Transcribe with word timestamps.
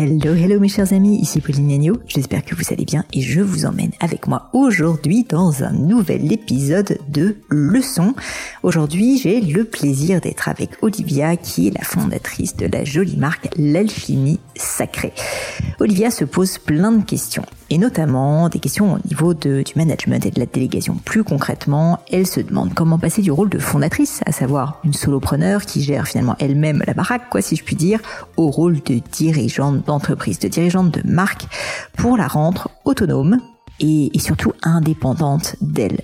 Hello, 0.00 0.32
hello 0.32 0.60
mes 0.60 0.68
chers 0.68 0.92
amis, 0.92 1.18
ici 1.18 1.40
Pauline 1.40 1.72
Agneau, 1.72 1.96
j'espère 2.06 2.44
que 2.44 2.54
vous 2.54 2.62
allez 2.70 2.84
bien 2.84 3.04
et 3.12 3.20
je 3.20 3.40
vous 3.40 3.66
emmène 3.66 3.90
avec 3.98 4.28
moi 4.28 4.48
aujourd'hui 4.52 5.24
dans 5.28 5.64
un 5.64 5.72
nouvel 5.72 6.32
épisode 6.32 7.00
de 7.08 7.38
Leçon. 7.48 8.14
Aujourd'hui 8.62 9.18
j'ai 9.18 9.40
le 9.40 9.64
plaisir 9.64 10.20
d'être 10.20 10.48
avec 10.48 10.70
Olivia 10.82 11.36
qui 11.36 11.66
est 11.66 11.76
la 11.76 11.82
fondatrice 11.82 12.54
de 12.54 12.66
la 12.66 12.84
jolie 12.84 13.16
marque 13.16 13.48
L'Alchimie 13.56 14.38
Sacrée. 14.58 15.12
Olivia 15.80 16.10
se 16.10 16.24
pose 16.24 16.58
plein 16.58 16.92
de 16.92 17.04
questions 17.04 17.44
et 17.70 17.78
notamment 17.78 18.48
des 18.48 18.58
questions 18.58 18.94
au 18.94 18.98
niveau 19.08 19.34
du 19.34 19.64
management 19.76 20.24
et 20.26 20.30
de 20.30 20.40
la 20.40 20.46
délégation. 20.46 20.96
Plus 21.04 21.24
concrètement, 21.24 22.00
elle 22.10 22.26
se 22.26 22.40
demande 22.40 22.74
comment 22.74 22.98
passer 22.98 23.22
du 23.22 23.30
rôle 23.30 23.48
de 23.48 23.58
fondatrice, 23.58 24.20
à 24.26 24.32
savoir 24.32 24.80
une 24.84 24.94
solopreneur 24.94 25.62
qui 25.62 25.82
gère 25.82 26.06
finalement 26.06 26.36
elle-même 26.38 26.82
la 26.86 26.94
baraque, 26.94 27.28
quoi 27.30 27.40
si 27.40 27.56
je 27.56 27.64
puis 27.64 27.76
dire, 27.76 28.00
au 28.36 28.50
rôle 28.50 28.82
de 28.82 29.00
dirigeante 29.12 29.86
d'entreprise, 29.86 30.38
de 30.38 30.48
dirigeante 30.48 30.90
de 30.92 31.02
marque, 31.08 31.46
pour 31.96 32.16
la 32.16 32.26
rendre 32.26 32.68
autonome 32.84 33.40
et 33.80 34.10
surtout 34.18 34.52
indépendante 34.62 35.56
d'elle. 35.60 36.00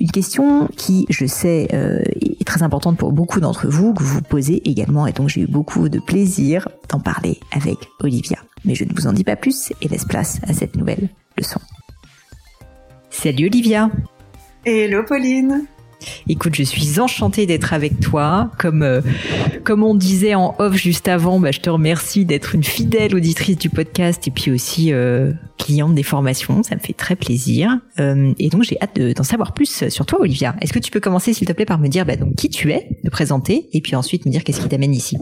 Une 0.00 0.10
question 0.10 0.68
qui, 0.76 1.06
je 1.08 1.26
sais, 1.26 1.68
euh, 1.72 2.02
est 2.20 2.46
très 2.46 2.62
importante 2.62 2.98
pour 2.98 3.12
beaucoup 3.12 3.40
d'entre 3.40 3.68
vous, 3.68 3.94
que 3.94 4.02
vous 4.02 4.22
posez 4.22 4.68
également, 4.68 5.06
et 5.06 5.12
donc 5.12 5.28
j'ai 5.28 5.42
eu 5.42 5.46
beaucoup 5.46 5.88
de 5.88 6.00
plaisir 6.00 6.68
d'en 6.88 7.00
parler 7.00 7.38
avec 7.52 7.76
Olivia. 8.00 8.38
Mais 8.64 8.74
je 8.74 8.84
ne 8.84 8.92
vous 8.94 9.06
en 9.06 9.12
dis 9.12 9.24
pas 9.24 9.36
plus 9.36 9.72
et 9.80 9.88
laisse 9.88 10.04
place 10.04 10.40
à 10.46 10.52
cette 10.52 10.76
nouvelle 10.76 11.08
leçon. 11.36 11.60
Salut 13.10 13.46
Olivia 13.46 13.90
Hello 14.64 15.04
Pauline 15.04 15.66
Écoute, 16.28 16.54
je 16.54 16.62
suis 16.62 17.00
enchantée 17.00 17.46
d'être 17.46 17.72
avec 17.72 18.00
toi. 18.00 18.50
Comme 18.58 18.82
euh, 18.82 19.00
comme 19.64 19.82
on 19.82 19.94
disait 19.94 20.34
en 20.34 20.54
off 20.58 20.74
juste 20.74 21.08
avant, 21.08 21.40
bah, 21.40 21.50
je 21.50 21.60
te 21.60 21.70
remercie 21.70 22.24
d'être 22.24 22.54
une 22.54 22.64
fidèle 22.64 23.14
auditrice 23.14 23.58
du 23.58 23.70
podcast 23.70 24.26
et 24.28 24.30
puis 24.30 24.50
aussi 24.50 24.92
euh, 24.92 25.32
cliente 25.58 25.94
des 25.94 26.02
formations. 26.02 26.62
Ça 26.62 26.74
me 26.76 26.80
fait 26.80 26.92
très 26.92 27.16
plaisir. 27.16 27.78
Euh, 28.00 28.32
et 28.38 28.48
donc 28.48 28.62
j'ai 28.62 28.80
hâte 28.80 28.98
d'en 28.98 29.22
savoir 29.22 29.54
plus 29.54 29.88
sur 29.88 30.06
toi, 30.06 30.20
Olivia. 30.20 30.56
Est-ce 30.60 30.72
que 30.72 30.78
tu 30.78 30.90
peux 30.90 31.00
commencer, 31.00 31.32
s'il 31.32 31.46
te 31.46 31.52
plaît, 31.52 31.66
par 31.66 31.78
me 31.78 31.88
dire 31.88 32.04
bah, 32.04 32.16
donc 32.16 32.34
qui 32.36 32.48
tu 32.48 32.72
es, 32.72 32.88
de 33.02 33.10
présenter, 33.10 33.68
et 33.72 33.80
puis 33.80 33.96
ensuite 33.96 34.26
me 34.26 34.30
dire 34.30 34.44
qu'est-ce 34.44 34.60
qui 34.60 34.68
t'amène 34.68 34.94
ici? 34.94 35.16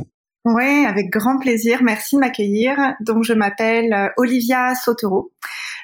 Oui, 0.45 0.85
avec 0.87 1.11
grand 1.11 1.39
plaisir. 1.39 1.83
Merci 1.85 2.17
de 2.17 2.21
m'accueillir. 2.21 2.77
Donc 3.01 3.23
je 3.23 3.33
m'appelle 3.33 4.11
Olivia 4.17 4.75
Sotero. 4.75 5.31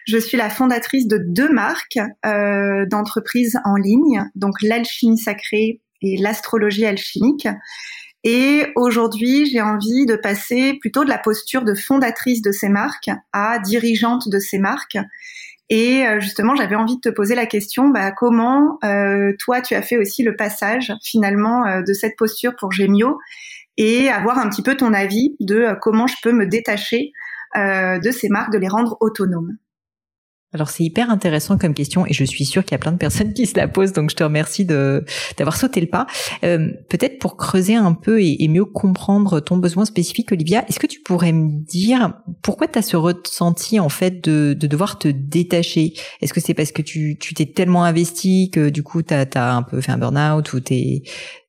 Je 0.09 0.17
suis 0.17 0.39
la 0.39 0.49
fondatrice 0.49 1.07
de 1.07 1.19
deux 1.19 1.53
marques 1.53 1.99
euh, 2.25 2.87
d'entreprises 2.87 3.59
en 3.67 3.77
ligne, 3.77 4.25
donc 4.37 4.55
l'alchimie 4.63 5.19
sacrée 5.19 5.83
et 6.01 6.17
l'astrologie 6.17 6.87
alchimique. 6.87 7.47
Et 8.25 8.73
aujourd'hui, 8.75 9.45
j'ai 9.45 9.61
envie 9.61 10.07
de 10.07 10.17
passer 10.17 10.79
plutôt 10.81 11.05
de 11.05 11.11
la 11.11 11.19
posture 11.19 11.63
de 11.63 11.75
fondatrice 11.75 12.41
de 12.41 12.53
ces 12.53 12.71
marques 12.71 13.11
à 13.35 13.59
dirigeante 13.59 14.31
de 14.31 14.39
ces 14.39 14.59
marques. 14.59 14.97
Et 15.69 16.07
euh, 16.07 16.21
justement, 16.21 16.55
j'avais 16.55 16.75
envie 16.75 16.97
de 16.97 17.01
te 17.01 17.11
poser 17.11 17.35
la 17.35 17.45
question, 17.45 17.91
bah, 17.91 18.11
comment 18.11 18.79
euh, 18.85 19.35
toi, 19.39 19.61
tu 19.61 19.75
as 19.75 19.83
fait 19.83 19.99
aussi 19.99 20.23
le 20.23 20.37
passage 20.37 20.95
finalement 21.05 21.67
euh, 21.67 21.83
de 21.83 21.93
cette 21.93 22.17
posture 22.17 22.57
pour 22.57 22.73
Gemio 22.73 23.19
et 23.77 24.09
avoir 24.09 24.39
un 24.39 24.49
petit 24.49 24.63
peu 24.63 24.75
ton 24.75 24.95
avis 24.95 25.37
de 25.39 25.77
comment 25.83 26.07
je 26.07 26.17
peux 26.23 26.33
me 26.33 26.47
détacher 26.47 27.13
de 27.55 28.11
ces 28.11 28.29
marques, 28.29 28.53
de 28.53 28.59
les 28.59 28.69
rendre 28.69 28.97
autonomes. 29.01 29.57
Alors 30.55 30.71
c'est 30.71 30.83
hyper 30.83 31.11
intéressant 31.11 31.59
comme 31.59 31.75
question 31.75 32.07
et 32.07 32.15
je 32.15 32.25
suis 32.25 32.47
sûre 32.47 32.65
qu'il 32.65 32.73
y 32.73 32.75
a 32.77 32.79
plein 32.79 32.93
de 32.93 32.97
personnes 32.97 33.35
qui 33.35 33.45
se 33.45 33.55
la 33.55 33.69
posent 33.69 33.93
donc 33.93 34.11
je 34.11 34.17
te 34.17 34.25
remercie 34.25 34.65
de 34.65 35.05
d'avoir 35.37 35.57
sauté 35.59 35.79
le 35.81 35.89
pas. 35.89 36.07
Euh, 36.43 36.71
Peut-être 36.89 37.19
pour 37.19 37.37
creuser 37.37 37.75
un 37.75 37.93
peu 37.93 38.23
et, 38.23 38.49
mieux 38.49 38.65
comprendre 38.65 39.41
ton 39.41 39.59
besoin 39.59 39.85
spécifique 39.85 40.33
Olivia, 40.33 40.65
est-ce 40.69 40.79
que 40.79 40.87
tu 40.87 41.01
pourrais 41.01 41.33
me 41.33 41.63
dire 41.67 42.15
pourquoi 42.43 42.67
tu 42.67 42.79
as 42.79 42.83
ce 42.83 42.97
ressenti 42.97 43.79
en 43.79 43.91
fait 43.91 44.25
de, 44.25 44.57
de 44.59 44.67
devoir 44.67 44.99
te 44.99 45.09
détacher? 45.09 45.93
Est-ce 46.23 46.33
que 46.33 46.41
c'est 46.41 46.55
parce 46.55 46.73
que 46.73 46.81
tu 46.81 47.19
tu 47.19 47.35
t'es 47.35 47.47
tellement 47.47 47.85
investi 47.85 48.51
que 48.51 48.71
du 48.71 48.83
coup 48.83 49.03
tu 49.03 49.13
as, 49.13 49.55
un 49.55 49.63
peu 49.63 49.83
fait 49.83 49.93
un 49.93 49.99
burn-out 49.99 50.51
ou 50.55 50.61
t'es 50.61 51.03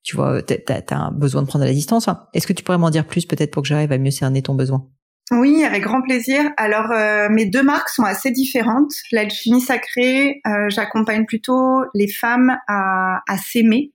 tu 0.04 0.18
vois 0.18 0.42
tu 0.42 0.56
as, 0.68 1.12
besoin 1.12 1.42
de 1.44 1.48
prendre 1.48 1.64
la 1.64 1.72
distance? 1.72 2.10
Est-ce 2.34 2.48
que 2.48 2.54
tu 2.54 2.64
pourrais 2.66 2.78
m'en 2.78 2.90
dire 2.90 3.08
plus 3.08 3.26
peut-être 3.26 3.52
pour 3.52 3.64
que 3.64 3.70
j'arrive 3.70 3.94
à 3.94 3.98
mieux 3.98 4.12
cerner 4.12 4.42
ton 4.42 4.56
besoin? 4.56 4.86
Oui, 5.32 5.64
avec 5.64 5.84
grand 5.84 6.02
plaisir. 6.02 6.52
Alors, 6.58 6.92
euh, 6.92 7.30
mes 7.30 7.46
deux 7.46 7.64
marques 7.64 7.90
sont 7.90 8.04
assez 8.04 8.32
différentes. 8.32 8.92
L'alchimie 9.12 9.62
sacrée, 9.62 10.42
euh, 10.48 10.70
j'accompagne 10.70 11.26
plutôt 11.26 11.84
les 11.94 12.08
femmes 12.08 12.58
à, 12.68 13.22
à 13.28 13.38
s'aimer 13.38 13.92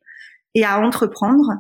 et 0.55 0.65
à 0.65 0.79
entreprendre. 0.79 1.51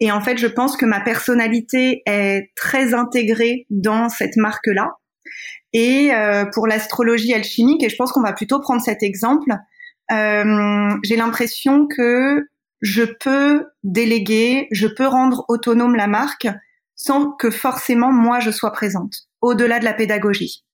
Et 0.00 0.10
en 0.10 0.20
fait, 0.20 0.38
je 0.38 0.46
pense 0.46 0.76
que 0.76 0.86
ma 0.86 1.00
personnalité 1.00 2.02
est 2.06 2.50
très 2.56 2.94
intégrée 2.94 3.66
dans 3.70 4.08
cette 4.08 4.36
marque-là. 4.36 4.94
Et 5.72 6.10
euh, 6.12 6.46
pour 6.46 6.66
l'astrologie 6.66 7.34
alchimique, 7.34 7.84
et 7.84 7.88
je 7.88 7.96
pense 7.96 8.10
qu'on 8.12 8.22
va 8.22 8.32
plutôt 8.32 8.60
prendre 8.60 8.82
cet 8.82 9.02
exemple, 9.02 9.52
euh, 10.10 10.96
j'ai 11.04 11.16
l'impression 11.16 11.86
que 11.86 12.48
je 12.80 13.04
peux 13.04 13.66
déléguer, 13.84 14.66
je 14.72 14.88
peux 14.88 15.06
rendre 15.06 15.44
autonome 15.48 15.94
la 15.94 16.06
marque 16.06 16.48
sans 17.00 17.32
que 17.32 17.50
forcément 17.50 18.12
moi 18.12 18.40
je 18.40 18.50
sois 18.50 18.72
présente, 18.72 19.14
au-delà 19.40 19.78
de 19.78 19.84
la 19.84 19.94
pédagogie. 19.94 20.64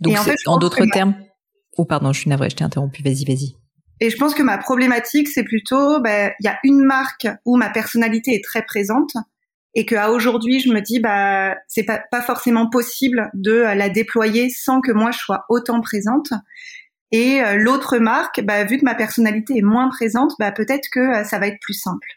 Donc 0.00 0.16
en, 0.46 0.58
d'autres 0.58 0.84
termes, 0.86 1.14
oh 1.76 1.84
pardon, 1.84 2.12
je 2.12 2.20
suis 2.20 2.30
navrée, 2.30 2.50
je 2.50 2.56
t'ai 2.56 2.64
interrompu, 2.64 3.02
vas-y, 3.02 3.24
vas-y. 3.24 3.56
Et 4.00 4.10
je 4.10 4.16
pense 4.16 4.34
que 4.34 4.42
ma 4.42 4.58
problématique, 4.58 5.28
c'est 5.28 5.44
plutôt, 5.44 6.00
bah, 6.00 6.28
il 6.40 6.44
y 6.44 6.48
a 6.48 6.58
une 6.64 6.82
marque 6.82 7.28
où 7.44 7.56
ma 7.56 7.70
personnalité 7.70 8.34
est 8.34 8.42
très 8.42 8.62
présente 8.62 9.12
et 9.74 9.86
que 9.86 9.94
à 9.94 10.10
aujourd'hui, 10.10 10.60
je 10.60 10.72
me 10.72 10.80
dis, 10.80 10.98
bah, 10.98 11.56
c'est 11.68 11.84
pas, 11.84 12.02
pas 12.10 12.22
forcément 12.22 12.68
possible 12.68 13.30
de 13.34 13.52
la 13.52 13.88
déployer 13.90 14.48
sans 14.48 14.80
que 14.80 14.92
moi 14.92 15.10
je 15.10 15.18
sois 15.18 15.44
autant 15.48 15.80
présente. 15.80 16.32
Et 17.12 17.42
euh, 17.42 17.56
l'autre 17.56 17.98
marque, 17.98 18.40
bah, 18.42 18.64
vu 18.64 18.78
que 18.78 18.84
ma 18.84 18.94
personnalité 18.94 19.58
est 19.58 19.62
moins 19.62 19.88
présente, 19.88 20.32
bah, 20.38 20.52
peut-être 20.52 20.88
que 20.90 21.20
euh, 21.20 21.24
ça 21.24 21.38
va 21.38 21.48
être 21.48 21.60
plus 21.60 21.74
simple. 21.74 22.08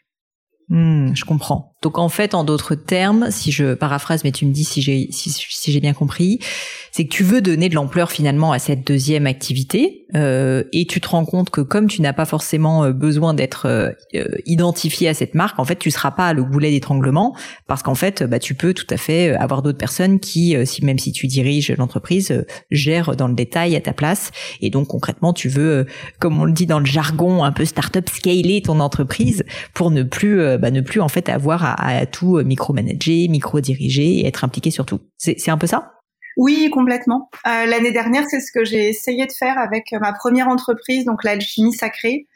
Hmm, 0.68 1.14
je 1.14 1.24
comprends. 1.24 1.74
Donc 1.82 1.98
en 1.98 2.08
fait, 2.08 2.34
en 2.34 2.42
d'autres 2.42 2.74
termes, 2.74 3.30
si 3.30 3.52
je 3.52 3.74
paraphrase, 3.74 4.24
mais 4.24 4.32
tu 4.32 4.46
me 4.46 4.52
dis 4.52 4.64
si 4.64 4.82
j'ai 4.82 5.08
si, 5.12 5.30
si 5.30 5.70
j'ai 5.70 5.80
bien 5.80 5.92
compris, 5.92 6.40
c'est 6.90 7.04
que 7.04 7.10
tu 7.10 7.22
veux 7.22 7.40
donner 7.40 7.68
de 7.68 7.76
l'ampleur 7.76 8.10
finalement 8.10 8.50
à 8.50 8.58
cette 8.58 8.84
deuxième 8.84 9.26
activité 9.28 10.06
euh, 10.16 10.64
et 10.72 10.86
tu 10.86 11.00
te 11.00 11.08
rends 11.08 11.24
compte 11.24 11.50
que 11.50 11.60
comme 11.60 11.86
tu 11.86 12.02
n'as 12.02 12.12
pas 12.12 12.24
forcément 12.24 12.82
euh, 12.82 12.92
besoin 12.92 13.34
d'être 13.34 13.66
euh, 13.66 13.90
euh, 14.16 14.24
identifié 14.46 15.08
à 15.08 15.14
cette 15.14 15.36
marque, 15.36 15.60
en 15.60 15.64
fait, 15.64 15.76
tu 15.76 15.92
seras 15.92 16.10
pas 16.10 16.32
le 16.32 16.42
goulet 16.42 16.72
d'étranglement 16.72 17.36
parce 17.68 17.84
qu'en 17.84 17.94
fait, 17.94 18.24
bah, 18.24 18.40
tu 18.40 18.54
peux 18.54 18.74
tout 18.74 18.86
à 18.90 18.96
fait 18.96 19.36
avoir 19.36 19.62
d'autres 19.62 19.78
personnes 19.78 20.18
qui, 20.18 20.56
si 20.66 20.84
même 20.84 20.98
si 20.98 21.12
tu 21.12 21.28
diriges 21.28 21.70
l'entreprise, 21.78 22.44
gèrent 22.72 23.14
dans 23.14 23.28
le 23.28 23.34
détail 23.34 23.76
à 23.76 23.80
ta 23.80 23.92
place. 23.92 24.32
Et 24.60 24.70
donc 24.70 24.88
concrètement, 24.88 25.32
tu 25.32 25.48
veux, 25.48 25.86
comme 26.18 26.40
on 26.40 26.44
le 26.44 26.52
dit 26.52 26.66
dans 26.66 26.80
le 26.80 26.86
jargon, 26.86 27.44
un 27.44 27.52
peu 27.52 27.64
startup 27.64 28.08
scaler 28.08 28.62
ton 28.62 28.80
entreprise 28.80 29.44
pour 29.74 29.92
ne 29.92 30.02
plus 30.02 30.38
bah, 30.58 30.70
ne 30.70 30.80
plus 30.80 31.00
en 31.00 31.08
fait 31.08 31.28
avoir 31.28 31.67
à, 31.72 32.06
tout 32.06 32.38
micromanager, 32.44 33.28
micro-diriger 33.28 34.20
et 34.20 34.26
être 34.26 34.44
impliqué 34.44 34.70
sur 34.70 34.86
tout. 34.86 35.00
C'est 35.18 35.50
un 35.50 35.58
peu 35.58 35.66
ça? 35.66 35.92
Oui, 36.36 36.70
complètement. 36.70 37.30
Euh, 37.46 37.66
L'année 37.66 37.90
dernière, 37.90 38.24
c'est 38.28 38.40
ce 38.40 38.52
que 38.52 38.64
j'ai 38.64 38.88
essayé 38.88 39.26
de 39.26 39.32
faire 39.32 39.58
avec 39.58 39.92
ma 40.00 40.12
première 40.12 40.48
entreprise, 40.48 41.04
donc 41.04 41.24
l'alchimie 41.24 41.72
sacrée. 41.72 42.26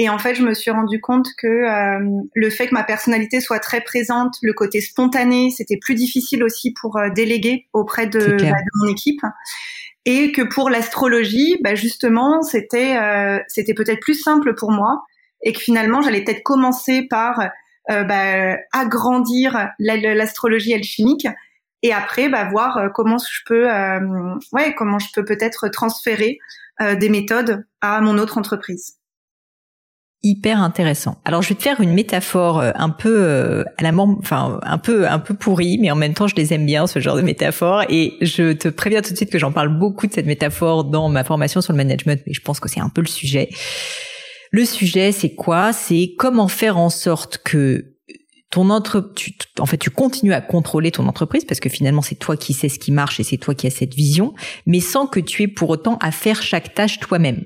Et 0.00 0.08
en 0.08 0.18
fait, 0.18 0.36
je 0.36 0.44
me 0.44 0.54
suis 0.54 0.70
rendu 0.70 1.00
compte 1.00 1.26
que 1.36 1.48
euh, 1.48 2.22
le 2.32 2.50
fait 2.50 2.68
que 2.68 2.74
ma 2.74 2.84
personnalité 2.84 3.40
soit 3.40 3.58
très 3.58 3.80
présente, 3.80 4.36
le 4.42 4.52
côté 4.52 4.80
spontané, 4.80 5.50
c'était 5.50 5.76
plus 5.76 5.96
difficile 5.96 6.44
aussi 6.44 6.72
pour 6.72 6.96
euh, 6.96 7.10
déléguer 7.10 7.66
auprès 7.72 8.06
de, 8.06 8.20
bah, 8.20 8.36
de, 8.36 8.80
mon 8.80 8.92
équipe. 8.92 9.20
Et 10.04 10.30
que 10.30 10.42
pour 10.42 10.70
l'astrologie, 10.70 11.58
bah, 11.64 11.74
justement, 11.74 12.42
c'était 12.42 12.96
euh, 12.96 13.40
c'était 13.48 13.74
peut-être 13.74 13.98
plus 13.98 14.14
simple 14.14 14.54
pour 14.54 14.70
moi. 14.70 15.02
Et 15.42 15.52
que 15.52 15.58
finalement, 15.58 16.00
j'allais 16.00 16.22
peut-être 16.22 16.44
commencer 16.44 17.02
par 17.10 17.40
euh, 17.40 17.46
bah, 17.88 18.56
agrandir 18.72 19.70
l'astrologie 19.78 20.74
alchimique 20.74 21.26
et 21.82 21.92
après 21.92 22.28
bah, 22.28 22.48
voir 22.50 22.76
euh, 22.76 22.88
comment 22.88 23.18
je 23.18 23.40
peux 23.46 23.72
euh, 23.72 24.34
ouais 24.52 24.74
comment 24.76 24.98
je 24.98 25.08
peux 25.14 25.24
peut-être 25.24 25.68
transférer 25.68 26.38
des 27.00 27.08
méthodes 27.08 27.64
à 27.80 28.00
mon 28.00 28.18
autre 28.18 28.38
entreprise 28.38 28.94
hyper 30.22 30.60
intéressant. 30.60 31.20
Alors 31.24 31.42
je 31.42 31.48
vais 31.48 31.54
te 31.56 31.62
faire 31.62 31.80
une 31.80 31.92
métaphore 31.92 32.60
un 32.60 32.90
peu 32.90 33.64
à 33.76 33.82
la 33.82 33.92
enfin 33.96 34.60
un 34.62 34.78
peu 34.78 35.08
un 35.08 35.18
peu 35.18 35.34
pourrie, 35.34 35.78
mais 35.78 35.90
en 35.90 35.96
même 35.96 36.14
temps 36.14 36.28
je 36.28 36.36
les 36.36 36.52
aime 36.52 36.66
bien 36.66 36.86
ce 36.86 37.00
genre 37.00 37.16
de 37.16 37.22
métaphore 37.22 37.82
et 37.88 38.14
je 38.20 38.52
te 38.52 38.68
préviens 38.68 39.02
tout 39.02 39.10
de 39.10 39.16
suite 39.16 39.30
que 39.30 39.40
j'en 39.40 39.50
parle 39.50 39.76
beaucoup 39.76 40.06
de 40.06 40.12
cette 40.12 40.26
métaphore 40.26 40.84
dans 40.84 41.08
ma 41.08 41.24
formation 41.24 41.60
sur 41.60 41.72
le 41.72 41.78
management, 41.78 42.20
mais 42.26 42.32
je 42.32 42.40
pense 42.40 42.60
que 42.60 42.68
c'est 42.68 42.80
un 42.80 42.90
peu 42.90 43.00
le 43.00 43.08
sujet. 43.08 43.48
Le 44.50 44.64
sujet, 44.64 45.12
c'est 45.12 45.34
quoi? 45.34 45.72
C'est 45.72 46.14
comment 46.16 46.48
faire 46.48 46.78
en 46.78 46.90
sorte 46.90 47.38
que 47.38 47.94
ton 48.50 48.70
entre, 48.70 49.12
en 49.58 49.66
fait, 49.66 49.76
tu 49.76 49.90
continues 49.90 50.32
à 50.32 50.40
contrôler 50.40 50.90
ton 50.90 51.06
entreprise 51.06 51.44
parce 51.44 51.60
que 51.60 51.68
finalement, 51.68 52.00
c'est 52.00 52.14
toi 52.14 52.36
qui 52.36 52.54
sais 52.54 52.70
ce 52.70 52.78
qui 52.78 52.92
marche 52.92 53.20
et 53.20 53.22
c'est 53.22 53.36
toi 53.36 53.54
qui 53.54 53.66
as 53.66 53.70
cette 53.70 53.94
vision, 53.94 54.32
mais 54.64 54.80
sans 54.80 55.06
que 55.06 55.20
tu 55.20 55.42
aies 55.42 55.48
pour 55.48 55.68
autant 55.68 55.98
à 56.00 56.10
faire 56.10 56.42
chaque 56.42 56.72
tâche 56.74 56.98
toi-même. 56.98 57.44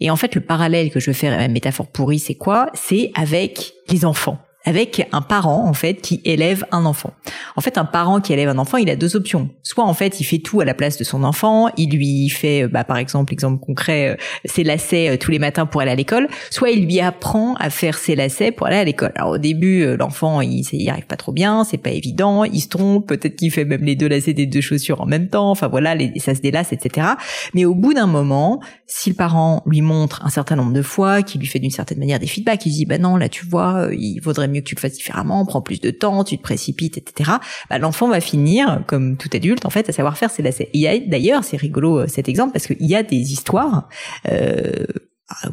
Et 0.00 0.10
en 0.10 0.16
fait, 0.16 0.34
le 0.34 0.42
parallèle 0.42 0.90
que 0.90 1.00
je 1.00 1.06
veux 1.06 1.14
faire, 1.14 1.36
la 1.38 1.48
métaphore 1.48 1.90
pourrie, 1.90 2.18
c'est 2.18 2.34
quoi? 2.34 2.66
C'est 2.74 3.10
avec 3.14 3.72
les 3.88 4.04
enfants 4.04 4.38
avec 4.64 5.06
un 5.12 5.20
parent 5.20 5.68
en 5.68 5.74
fait 5.74 5.94
qui 5.94 6.20
élève 6.24 6.64
un 6.72 6.84
enfant. 6.86 7.12
En 7.56 7.60
fait, 7.60 7.78
un 7.78 7.84
parent 7.84 8.20
qui 8.20 8.32
élève 8.32 8.48
un 8.48 8.58
enfant, 8.58 8.78
il 8.78 8.88
a 8.90 8.96
deux 8.96 9.16
options. 9.16 9.50
Soit 9.62 9.84
en 9.84 9.94
fait, 9.94 10.20
il 10.20 10.24
fait 10.24 10.38
tout 10.38 10.60
à 10.60 10.64
la 10.64 10.74
place 10.74 10.96
de 10.96 11.04
son 11.04 11.22
enfant, 11.22 11.68
il 11.76 11.90
lui 11.90 12.28
fait, 12.28 12.66
bah, 12.66 12.84
par 12.84 12.96
exemple, 12.96 13.32
exemple 13.32 13.64
concret, 13.64 14.10
euh, 14.10 14.16
ses 14.44 14.64
lacets 14.64 15.10
euh, 15.10 15.16
tous 15.16 15.30
les 15.30 15.38
matins 15.38 15.66
pour 15.66 15.80
aller 15.80 15.90
à 15.90 15.94
l'école. 15.94 16.28
Soit 16.50 16.70
il 16.70 16.86
lui 16.86 17.00
apprend 17.00 17.54
à 17.54 17.70
faire 17.70 17.98
ses 17.98 18.16
lacets 18.16 18.52
pour 18.52 18.66
aller 18.66 18.76
à 18.76 18.84
l'école. 18.84 19.12
Alors 19.16 19.32
au 19.32 19.38
début, 19.38 19.82
euh, 19.82 19.96
l'enfant, 19.96 20.40
il, 20.40 20.64
il 20.72 20.88
arrive 20.88 21.06
pas 21.06 21.16
trop 21.16 21.32
bien, 21.32 21.64
c'est 21.64 21.78
pas 21.78 21.90
évident, 21.90 22.44
il 22.44 22.60
se 22.60 22.68
trompe, 22.68 23.06
peut-être 23.06 23.36
qu'il 23.36 23.50
fait 23.50 23.64
même 23.64 23.84
les 23.84 23.96
deux 23.96 24.08
lacets 24.08 24.32
des 24.32 24.46
deux 24.46 24.60
chaussures 24.60 25.00
en 25.00 25.06
même 25.06 25.28
temps. 25.28 25.50
Enfin 25.50 25.68
voilà, 25.68 25.94
ça 26.16 26.34
se 26.34 26.40
délace, 26.40 26.72
etc. 26.72 27.08
Mais 27.52 27.64
au 27.64 27.74
bout 27.74 27.94
d'un 27.94 28.06
moment, 28.06 28.60
si 28.86 29.10
le 29.10 29.16
parent 29.16 29.62
lui 29.66 29.82
montre 29.82 30.24
un 30.24 30.30
certain 30.30 30.56
nombre 30.56 30.72
de 30.72 30.82
fois, 30.82 31.22
qu'il 31.22 31.40
lui 31.40 31.46
fait 31.46 31.58
d'une 31.58 31.70
certaine 31.70 31.98
manière 31.98 32.18
des 32.18 32.26
feedbacks, 32.26 32.64
il 32.66 32.72
dit 32.72 32.86
bah 32.86 32.98
non 32.98 33.16
là 33.16 33.28
tu 33.28 33.46
vois, 33.46 33.88
il 33.92 34.20
vaudrait 34.20 34.48
mieux 34.54 34.60
que 34.60 34.66
tu 34.66 34.74
le 34.74 34.80
fasses 34.80 34.94
différemment, 34.94 35.44
prends 35.44 35.62
plus 35.62 35.80
de 35.80 35.90
temps, 35.90 36.24
tu 36.24 36.38
te 36.38 36.42
précipites, 36.42 36.96
etc. 36.98 37.32
Bah, 37.70 37.78
l'enfant 37.78 38.08
va 38.08 38.20
finir, 38.20 38.82
comme 38.86 39.16
tout 39.16 39.30
adulte, 39.32 39.66
en 39.66 39.70
fait, 39.70 39.88
à 39.88 39.92
savoir 39.92 40.16
faire 40.16 40.30
ses 40.30 40.42
lacets. 40.42 40.70
Il 40.72 40.80
y 40.80 40.88
a 40.88 40.98
d'ailleurs, 40.98 41.44
c'est 41.44 41.56
rigolo 41.56 42.00
euh, 42.00 42.06
cet 42.06 42.28
exemple 42.28 42.52
parce 42.52 42.66
qu'il 42.66 42.86
y 42.86 42.94
a 42.94 43.02
des 43.02 43.32
histoires. 43.32 43.88
Euh, 44.30 44.84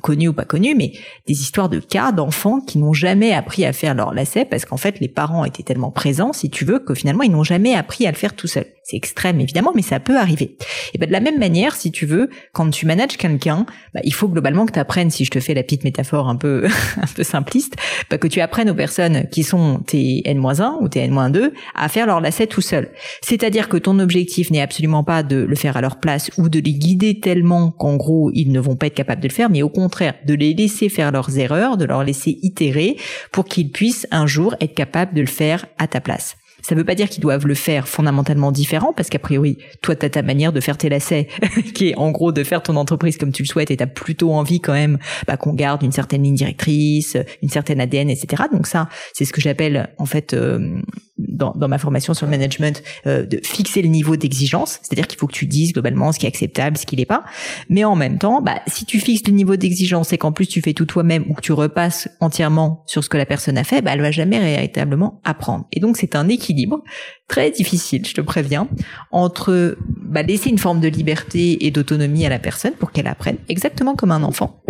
connues 0.02 0.28
ou 0.28 0.34
pas 0.34 0.46
connues, 0.46 0.76
mais 0.76 0.92
des 1.28 1.42
histoires 1.42 1.70
de 1.70 1.80
cas 1.80 2.12
d'enfants 2.12 2.60
qui 2.60 2.78
n'ont 2.78 2.94
jamais 2.94 3.32
appris 3.32 3.66
à 3.66 3.74
faire 3.74 3.96
leur 3.96 4.14
lacets 4.14 4.46
parce 4.46 4.66
qu'en 4.66 4.78
fait 4.78 5.00
les 5.00 5.08
parents 5.08 5.46
étaient 5.46 5.64
tellement 5.64 5.92
présents, 5.92 6.34
si 6.34 6.50
tu 6.50 6.66
veux, 6.66 6.80
que 6.80 6.94
finalement 6.94 7.24
ils 7.24 7.32
n'ont 7.32 7.44
jamais 7.44 7.74
appris 7.74 8.06
à 8.06 8.12
le 8.12 8.18
faire 8.18 8.36
tout 8.36 8.48
seuls. 8.48 8.68
C'est 8.84 8.98
extrême 8.98 9.40
évidemment, 9.40 9.72
mais 9.76 9.84
ça 9.84 10.00
peut 10.00 10.18
arriver. 10.18 10.58
Et 10.94 10.98
ben 10.98 11.06
de 11.06 11.12
la 11.12 11.20
même 11.20 11.38
manière, 11.38 11.76
si 11.76 11.92
tu 11.92 12.06
veux, 12.06 12.30
quand 12.52 12.70
tu 12.72 12.86
manages 12.86 13.16
quelqu'un, 13.18 13.66
bah, 13.94 14.02
il 14.04 14.14
faut 14.14 14.28
globalement 14.28 14.66
que 14.66 14.72
tu 14.72 14.80
apprennes, 14.80 15.12
si 15.12 15.24
je 15.24 15.30
te 15.30 15.40
fais 15.40 15.54
la 15.54 15.62
petite 15.62 15.84
métaphore 15.84 16.28
un 16.28 16.36
peu 16.36 16.66
un 16.98 17.08
peu 17.16 17.24
simpliste, 17.24 17.76
bah, 18.10 18.18
que 18.18 18.28
tu 18.28 18.42
apprennes 18.42 18.70
aux 18.70 18.76
personnes 18.76 19.28
qui 19.30 19.44
sont 19.44 19.80
tes 19.86 20.24
N-1 20.26 20.82
ou 20.82 20.90
tes 20.90 21.02
N-2 21.02 21.52
à 21.76 21.90
faire 21.90 22.08
leur 22.08 22.22
lacet 22.22 22.48
tout 22.48 22.62
seul. 22.62 22.90
C'est-à-dire 23.22 23.70
que 23.70 23.78
ton 23.78 24.00
objectif 24.00 24.50
n'est 24.50 24.62
absolument 24.62 25.04
pas 25.04 25.22
de 25.22 25.38
le 25.38 25.56
faire 25.56 25.78
à 25.78 25.82
leur 25.82 26.00
place 26.00 26.32
ou 26.38 26.50
de 26.50 26.60
les 26.60 26.74
guider 26.74 27.20
tellement 27.20 27.72
qu'en 27.72 27.98
gros 27.98 28.32
ils 28.34 28.52
ne 28.52 28.60
vont 28.60 28.76
pas 28.76 28.88
être 28.88 28.96
capables 28.96 29.22
de 29.22 29.28
le 29.28 29.34
faire, 29.34 29.50
mais 29.50 29.62
au 29.62 29.70
contraire 29.70 30.16
de 30.26 30.34
les 30.34 30.54
laisser 30.54 30.90
faire 30.90 31.12
leurs 31.12 31.38
erreurs, 31.38 31.78
de 31.78 31.86
leur 31.86 32.04
laisser 32.04 32.40
itérer 32.42 32.98
pour 33.32 33.46
qu'ils 33.46 33.72
puissent 33.72 34.08
un 34.12 34.26
jour 34.26 34.56
être 34.60 34.74
capables 34.74 35.14
de 35.14 35.22
le 35.22 35.28
faire 35.28 35.66
à 35.78 35.88
ta 35.88 36.02
place. 36.02 36.36
Ça 36.62 36.76
ne 36.76 36.80
veut 36.80 36.86
pas 36.86 36.96
dire 36.96 37.10
qu'ils 37.10 37.22
doivent 37.22 37.48
le 37.48 37.56
faire 37.56 37.88
fondamentalement 37.88 38.52
différent, 38.52 38.94
parce 38.94 39.10
qu'a 39.10 39.20
priori, 39.20 39.58
toi, 39.82 39.96
tu 39.96 40.10
ta 40.10 40.22
manière 40.22 40.54
de 40.54 40.60
faire 40.60 40.78
tes 40.78 40.90
lacets, 40.90 41.28
qui 41.74 41.90
est 41.90 41.96
en 41.98 42.12
gros 42.12 42.32
de 42.32 42.44
faire 42.44 42.64
ton 42.64 42.76
entreprise 42.76 43.18
comme 43.18 43.32
tu 43.32 43.44
le 43.44 43.48
souhaites, 43.48 43.72
et 43.72 43.78
tu 43.78 43.88
plutôt 43.88 44.34
envie 44.34 44.60
quand 44.60 44.74
même 44.74 44.98
bah, 45.28 45.38
qu'on 45.38 45.54
garde 45.54 45.84
une 45.84 45.92
certaine 45.92 46.24
ligne 46.24 46.36
directrice, 46.36 47.18
une 47.42 47.50
certaine 47.50 47.80
ADN, 47.80 48.10
etc. 48.10 48.44
Donc 48.52 48.68
ça, 48.68 48.90
c'est 49.14 49.26
ce 49.26 49.34
que 49.34 49.42
j'appelle 49.42 49.90
en 49.98 50.06
fait 50.06 50.34
euh, 50.34 50.80
dans, 51.28 51.52
dans, 51.52 51.68
ma 51.68 51.78
formation 51.78 52.14
sur 52.14 52.26
le 52.26 52.32
management, 52.32 52.84
euh, 53.08 53.26
de 53.26 53.40
fixer 53.44 53.82
le 53.82 53.88
niveau 53.88 54.16
d'exigence, 54.16 54.80
c'est-à-dire 54.82 55.08
qu'il 55.08 55.20
faut 55.20 55.28
que 55.28 55.34
tu 55.34 55.46
dises 55.46 55.74
globalement 55.74 56.12
ce 56.12 56.20
qui 56.20 56.26
est 56.26 56.30
acceptable, 56.30 56.78
ce 56.78 56.86
qui 56.86 56.96
n'est 56.96 57.06
pas. 57.06 57.24
Mais 57.70 57.84
en 57.84 57.96
même 57.96 58.18
temps, 58.18 58.42
bah, 58.42 58.62
si 58.68 58.86
tu 58.86 59.00
fixes 59.00 59.28
le 59.28 59.34
niveau 59.34 59.56
d'exigence 59.56 60.14
et 60.14 60.18
qu'en 60.18 60.32
plus 60.32 60.48
tu 60.48 60.62
fais 60.62 60.74
tout 60.74 60.86
toi-même 60.86 61.26
ou 61.30 61.34
que 61.34 61.42
tu 61.42 61.52
repasses 61.52 62.10
entièrement 62.20 62.84
sur 62.88 63.04
ce 63.04 63.10
que 63.10 63.18
la 63.18 63.26
personne 63.26 63.58
a 63.58 63.64
fait, 63.64 63.82
bah, 63.82 63.92
elle 63.94 64.02
va 64.02 64.12
jamais 64.12 64.40
véritablement 64.40 65.22
apprendre. 65.24 65.66
Et 65.72 65.80
donc 65.80 65.98
c'est 65.98 66.16
un 66.16 66.28
équilibre 66.28 66.84
très 67.28 67.52
difficile, 67.52 68.06
je 68.06 68.14
te 68.14 68.22
préviens, 68.22 68.68
entre 69.12 69.78
bah, 69.88 70.24
laisser 70.24 70.50
une 70.50 70.58
forme 70.58 70.82
de 70.82 70.88
liberté 70.88 71.66
et 71.66 71.72
d'autonomie 71.72 72.26
à 72.26 72.30
la 72.30 72.40
personne 72.40 72.74
pour 72.74 72.92
qu'elle 72.92 73.08
apprenne, 73.08 73.38
exactement 73.48 73.96
comme 73.96 74.12
un 74.12 74.24
enfant 74.24 74.62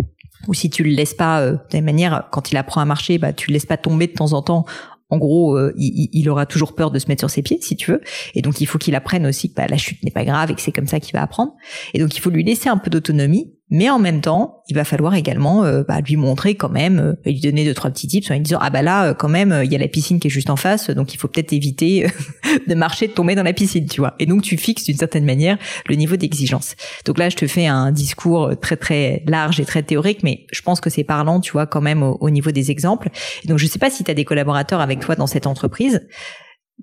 ou 0.48 0.54
si 0.54 0.70
tu 0.70 0.82
le 0.82 0.90
laisses 0.90 1.14
pas 1.14 1.40
euh, 1.40 1.52
de 1.52 1.74
la 1.74 1.80
manière 1.80 2.28
quand 2.30 2.50
il 2.50 2.56
apprend 2.56 2.80
à 2.80 2.84
marcher 2.84 3.18
bah 3.18 3.32
tu 3.32 3.50
le 3.50 3.54
laisses 3.54 3.66
pas 3.66 3.76
tomber 3.76 4.06
de 4.06 4.12
temps 4.12 4.32
en 4.32 4.42
temps 4.42 4.64
en 5.12 5.18
gros, 5.18 5.58
euh, 5.58 5.74
il, 5.76 6.26
aura 6.30 6.46
toujours 6.46 6.74
peur 6.74 6.90
de 6.90 6.98
se 6.98 7.06
mettre 7.06 7.20
sur 7.20 7.28
ses 7.28 7.42
pieds, 7.42 7.58
si 7.60 7.76
tu 7.76 7.90
veux. 7.90 8.00
Et 8.34 8.40
donc, 8.40 8.62
il 8.62 8.66
faut 8.66 8.78
qu'il 8.78 8.94
apprenne 8.94 9.26
aussi 9.26 9.50
que 9.50 9.54
bah, 9.54 9.66
la 9.68 9.76
chute 9.76 10.02
n'est 10.02 10.10
pas 10.10 10.24
grave 10.24 10.50
et 10.50 10.54
que 10.54 10.62
c'est 10.62 10.72
comme 10.72 10.86
ça 10.86 11.00
qu'il 11.00 11.12
va 11.12 11.20
apprendre. 11.20 11.52
Et 11.92 11.98
donc, 11.98 12.16
il 12.16 12.20
faut 12.20 12.30
lui 12.30 12.42
laisser 12.42 12.70
un 12.70 12.78
peu 12.78 12.88
d'autonomie 12.88 13.52
mais 13.72 13.88
en 13.88 13.98
même 13.98 14.20
temps, 14.20 14.62
il 14.68 14.74
va 14.74 14.84
falloir 14.84 15.14
également 15.14 15.64
euh, 15.64 15.82
bah, 15.82 16.02
lui 16.02 16.16
montrer 16.16 16.56
quand 16.56 16.68
même, 16.68 16.98
euh, 16.98 17.14
lui 17.24 17.40
donner 17.40 17.64
deux 17.64 17.72
trois 17.72 17.90
petits 17.90 18.06
tips 18.06 18.30
en 18.30 18.34
lui 18.34 18.40
disant 18.40 18.58
ah 18.60 18.68
bah 18.68 18.82
là 18.82 19.06
euh, 19.06 19.14
quand 19.14 19.30
même 19.30 19.62
il 19.64 19.72
y 19.72 19.74
a 19.74 19.78
la 19.78 19.88
piscine 19.88 20.20
qui 20.20 20.28
est 20.28 20.30
juste 20.30 20.50
en 20.50 20.56
face, 20.56 20.90
donc 20.90 21.14
il 21.14 21.16
faut 21.16 21.26
peut-être 21.26 21.54
éviter 21.54 22.06
de 22.68 22.74
marcher, 22.74 23.08
de 23.08 23.12
tomber 23.12 23.34
dans 23.34 23.42
la 23.42 23.54
piscine, 23.54 23.86
tu 23.86 24.02
vois. 24.02 24.14
Et 24.18 24.26
donc 24.26 24.42
tu 24.42 24.58
fixes 24.58 24.84
d'une 24.84 24.98
certaine 24.98 25.24
manière 25.24 25.56
le 25.88 25.94
niveau 25.94 26.16
d'exigence. 26.16 26.76
Donc 27.06 27.16
là 27.16 27.30
je 27.30 27.36
te 27.36 27.46
fais 27.46 27.66
un 27.66 27.92
discours 27.92 28.52
très 28.60 28.76
très 28.76 29.22
large 29.26 29.58
et 29.58 29.64
très 29.64 29.82
théorique, 29.82 30.22
mais 30.22 30.44
je 30.52 30.60
pense 30.60 30.82
que 30.82 30.90
c'est 30.90 31.04
parlant, 31.04 31.40
tu 31.40 31.52
vois, 31.52 31.66
quand 31.66 31.80
même 31.80 32.02
au, 32.02 32.18
au 32.20 32.28
niveau 32.28 32.50
des 32.50 32.70
exemples. 32.70 33.08
Donc 33.46 33.56
je 33.56 33.66
sais 33.66 33.78
pas 33.78 33.88
si 33.88 34.04
tu 34.04 34.10
as 34.10 34.14
des 34.14 34.26
collaborateurs 34.26 34.82
avec 34.82 35.00
toi 35.00 35.14
dans 35.14 35.26
cette 35.26 35.46
entreprise. 35.46 36.02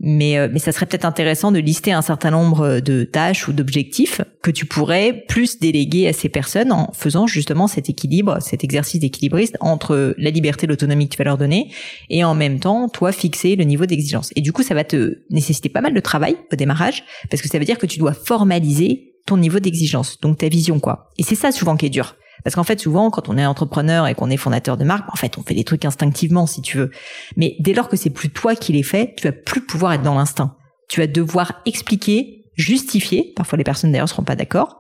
Mais, 0.02 0.38
euh, 0.38 0.48
mais 0.52 0.60
ça 0.60 0.72
serait 0.72 0.86
peut-être 0.86 1.06
intéressant 1.06 1.52
de 1.52 1.60
lister 1.60 1.92
un 1.92 2.02
certain 2.02 2.32
nombre 2.32 2.80
de 2.80 3.04
tâches 3.04 3.48
ou 3.48 3.54
d'objectifs 3.54 4.22
que 4.42 4.52
tu 4.52 4.66
pourrais 4.66 5.26
plus 5.28 5.60
déléguer 5.60 6.08
à 6.08 6.14
ces 6.14 6.30
personnes 6.30 6.72
en 6.72 6.92
faisant 6.94 7.28
justement 7.28 7.68
cet 7.68 7.90
équilibre, 7.90 8.38
cet 8.42 8.64
exercice 8.64 9.02
d'équilibriste 9.02 9.58
entre 9.60 10.16
la 10.18 10.30
liberté 10.30 10.68
l'autonomie 10.68 11.10
que 11.10 11.16
tu 11.16 11.18
vas 11.18 11.26
leur 11.26 11.38
donner 11.38 11.72
et 12.10 12.24
en 12.24 12.36
même 12.36 12.60
temps, 12.60 12.88
toi, 12.88 13.12
fixer 13.12 13.56
le 13.56 13.66
niveau 13.66 13.86
d'exigence. 13.86 14.32
Et 14.36 14.42
du 14.42 14.54
coup, 14.54 14.64
ça 14.64 14.74
va 14.74 14.84
te 14.84 15.20
nécessiter 15.30 15.70
pas 15.70 15.82
mal 15.82 15.94
de 15.94 16.00
travail 16.00 16.38
au 16.52 16.56
démarrage 16.56 17.04
parce 17.30 17.42
que 17.42 17.50
ça 17.50 17.60
veut 17.60 17.66
dire 17.66 17.78
que 17.78 17.86
tu 17.86 18.00
dois 18.00 18.14
formaliser 18.14 19.16
ton 19.26 19.38
niveau 19.38 19.60
d'exigence, 19.60 20.20
donc 20.22 20.40
ta 20.40 20.48
vision 20.48 20.80
quoi. 20.80 21.12
Et 21.18 21.24
c'est 21.24 21.36
ça 21.36 21.52
souvent 21.52 21.78
qui 21.78 21.86
est 21.86 21.90
dur. 21.90 22.16
Parce 22.44 22.56
qu'en 22.56 22.64
fait, 22.64 22.80
souvent, 22.80 23.10
quand 23.10 23.30
on 23.30 23.38
est 23.38 23.46
entrepreneur 23.46 24.08
et 24.08 24.16
qu'on 24.16 24.30
est 24.30 24.38
fondateur 24.38 24.78
de 24.78 24.84
marque, 24.84 25.12
en 25.12 25.16
fait, 25.16 25.38
on 25.38 25.44
fait 25.44 25.54
des 25.54 25.64
trucs 25.64 25.86
instinctivement, 25.86 26.48
si 26.48 26.62
tu 26.62 26.78
veux. 26.78 26.92
Mais 27.36 27.56
dès 27.60 27.74
lors 27.74 27.90
que 27.90 27.98
c'est 27.98 28.10
plus 28.10 28.30
toi 28.30 28.56
qui 28.56 28.74
les 28.74 28.84
fais, 28.84 29.14
tu 29.18 29.28
vas 29.28 29.34
plus 29.34 29.66
pouvoir 29.66 29.94
être 29.94 30.04
dans 30.04 30.16
l'instinct. 30.16 30.56
Tu 30.88 31.00
vas 31.00 31.08
devoir 31.08 31.62
expliquer, 31.66 32.46
justifier. 32.56 33.34
Parfois, 33.36 33.58
les 33.58 33.64
personnes 33.64 33.92
d'ailleurs 33.92 34.10
seront 34.10 34.24
pas 34.24 34.36
d'accord 34.36 34.80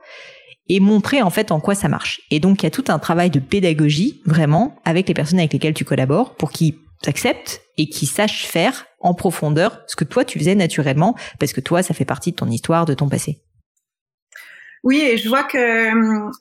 et 0.71 0.79
montrer 0.79 1.21
en 1.21 1.31
fait 1.31 1.51
en 1.51 1.59
quoi 1.59 1.75
ça 1.75 1.89
marche. 1.89 2.21
Et 2.29 2.39
donc, 2.39 2.61
il 2.61 2.65
y 2.65 2.67
a 2.67 2.71
tout 2.71 2.85
un 2.87 2.99
travail 2.99 3.29
de 3.31 3.39
pédagogie, 3.39 4.21
vraiment, 4.25 4.75
avec 4.85 5.07
les 5.07 5.13
personnes 5.13 5.39
avec 5.39 5.51
lesquelles 5.51 5.73
tu 5.73 5.83
collabores 5.83 6.35
pour 6.35 6.51
qu'ils 6.51 6.75
acceptent 7.07 7.61
et 7.77 7.89
qu'ils 7.89 8.07
sachent 8.07 8.45
faire 8.45 8.85
en 8.99 9.13
profondeur 9.13 9.81
ce 9.87 9.95
que 9.95 10.03
toi 10.03 10.25
tu 10.25 10.37
faisais 10.37 10.55
naturellement 10.55 11.15
parce 11.39 11.53
que 11.53 11.61
toi 11.61 11.81
ça 11.81 11.93
fait 11.93 12.05
partie 12.05 12.31
de 12.31 12.35
ton 12.35 12.49
histoire, 12.49 12.85
de 12.85 12.93
ton 12.93 13.07
passé. 13.07 13.41
Oui, 14.83 15.01
et 15.01 15.17
je 15.17 15.27
vois 15.27 15.43
que 15.43 15.89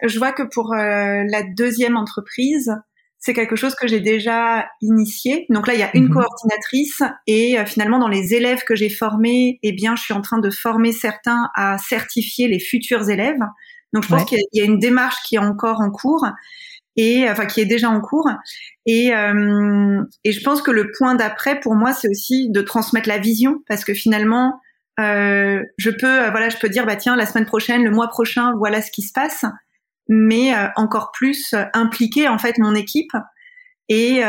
je 0.03 0.19
vois 0.19 0.33
que 0.33 0.43
pour 0.43 0.73
euh, 0.73 1.25
la 1.29 1.43
deuxième 1.43 1.97
entreprise, 1.97 2.73
c'est 3.19 3.35
quelque 3.35 3.57
chose 3.57 3.75
que 3.75 3.89
j'ai 3.89 4.01
déjà 4.01 4.69
initié. 4.81 5.47
Donc 5.51 5.67
là, 5.67 5.75
il 5.75 5.81
y 5.81 5.83
a 5.83 5.91
une 5.95 6.05
mhm. 6.05 6.15
coordinatrice 6.15 7.03
et 7.27 7.59
euh, 7.59 7.65
finalement 7.65 7.99
dans 7.99 8.09
les 8.09 8.35
élèves 8.35 8.63
que 8.65 8.77
j'ai 8.77 8.91
formés, 8.91 9.59
eh 9.63 9.73
bien, 9.73 9.97
je 9.97 10.03
suis 10.03 10.15
en 10.15 10.23
train 10.23 10.39
de 10.39 10.51
former 10.51 10.93
certains 10.93 11.51
à 11.55 11.79
certifier 11.79 12.49
les 12.49 12.61
futurs 12.61 13.11
élèves. 13.11 13.41
Donc 13.93 14.05
je 14.05 14.09
pense 14.09 14.25
qu'il 14.27 14.39
y 14.53 14.61
a 14.61 14.65
une 14.65 14.79
démarche 14.79 15.17
qui 15.25 15.37
est 15.37 15.41
encore 15.41 15.81
en 15.81 15.91
cours 15.91 16.27
et 16.97 17.29
enfin 17.31 17.47
qui 17.47 17.61
est 17.61 17.67
déjà 17.67 17.89
en 17.89 18.01
cours. 18.01 18.29
Et, 18.87 19.15
euh, 19.15 20.03
et 20.25 20.33
je 20.33 20.43
pense 20.43 20.63
que 20.63 20.71
le 20.71 20.91
point 20.97 21.15
d'après 21.15 21.59
pour 21.59 21.75
moi, 21.75 21.93
c'est 21.93 22.09
aussi 22.09 22.51
de 22.51 22.61
transmettre 22.61 23.09
la 23.09 23.19
vision 23.19 23.63
parce 23.67 23.85
que 23.85 23.95
finalement, 23.95 24.61
euh, 24.99 25.63
je 25.77 25.91
peux, 25.91 26.25
euh, 26.25 26.31
voilà, 26.31 26.49
je 26.49 26.57
peux 26.57 26.69
dire, 26.69 26.87
bah 26.87 26.97
tiens, 26.97 27.17
la 27.17 27.27
semaine 27.27 27.47
prochaine, 27.47 27.85
le 27.85 27.91
mois 27.91 28.09
prochain, 28.09 28.53
voilà 28.57 28.83
ce 28.83 28.91
qui 28.91 29.03
se 29.03 29.13
passe, 29.13 29.45
mais 30.09 30.55
euh, 30.55 30.69
encore 30.77 31.13
plus 31.13 31.55
impliquer 31.73 32.29
en 32.29 32.39
fait 32.39 32.59
mon 32.59 32.75
équipe. 32.75 33.13
Et 33.91 34.21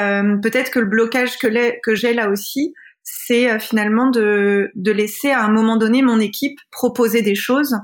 peut-être 0.41 0.71
que 0.71 0.79
le 0.79 0.85
blocage 0.85 1.37
que, 1.37 1.81
que 1.81 1.93
j'ai 1.93 2.13
là 2.13 2.29
aussi, 2.29 2.73
c'est 3.03 3.59
finalement 3.59 4.09
de, 4.09 4.71
de 4.73 4.91
laisser 4.93 5.31
à 5.31 5.43
un 5.43 5.49
moment 5.49 5.75
donné 5.75 6.01
mon 6.01 6.21
équipe 6.21 6.57
proposer 6.71 7.21
des 7.21 7.35
choses 7.35 7.75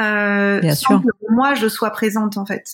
sans 0.00 1.00
que 1.00 1.06
moi 1.30 1.54
je 1.54 1.68
sois 1.68 1.90
présente 1.90 2.38
en 2.38 2.44
fait. 2.44 2.64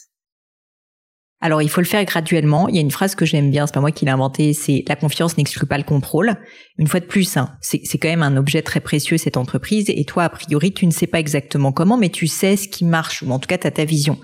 Alors 1.41 1.63
il 1.63 1.69
faut 1.69 1.81
le 1.81 1.87
faire 1.87 2.05
graduellement. 2.05 2.69
Il 2.69 2.75
y 2.75 2.79
a 2.79 2.81
une 2.81 2.91
phrase 2.91 3.15
que 3.15 3.25
j'aime 3.25 3.51
bien, 3.51 3.67
c'est 3.67 3.75
pas 3.75 3.81
moi 3.81 3.93
qui 3.93 4.05
l'ai 4.05 4.11
inventée, 4.11 4.53
c'est 4.53 4.85
la 4.89 4.97
confiance 4.97 5.37
n'exclut 5.37 5.67
pas 5.67 5.79
le 5.79 5.85
contrôle. 5.85 6.35
Une 6.79 6.89
fois 6.89 7.01
de 7.01 7.05
plus, 7.05 7.37
hein, 7.37 7.57
c'est 7.61 7.99
quand 7.99 8.09
même 8.09 8.25
un 8.25 8.37
objet 8.37 8.63
très 8.63 8.81
précieux 8.81 9.19
cette 9.19 9.37
entreprise 9.37 9.85
et 9.89 10.05
toi 10.05 10.25
a 10.25 10.29
priori 10.29 10.73
tu 10.73 10.87
ne 10.87 10.91
sais 10.91 11.07
pas 11.07 11.21
exactement 11.21 11.71
comment, 11.71 11.97
mais 11.97 12.11
tu 12.11 12.27
sais 12.27 12.57
ce 12.57 12.69
qui 12.69 12.85
marche 12.85 13.23
ou 13.23 13.31
en 13.31 13.39
tout 13.39 13.47
cas 13.47 13.59
tu 13.59 13.67
as 13.67 13.71
ta 13.71 13.85
vision. 13.85 14.19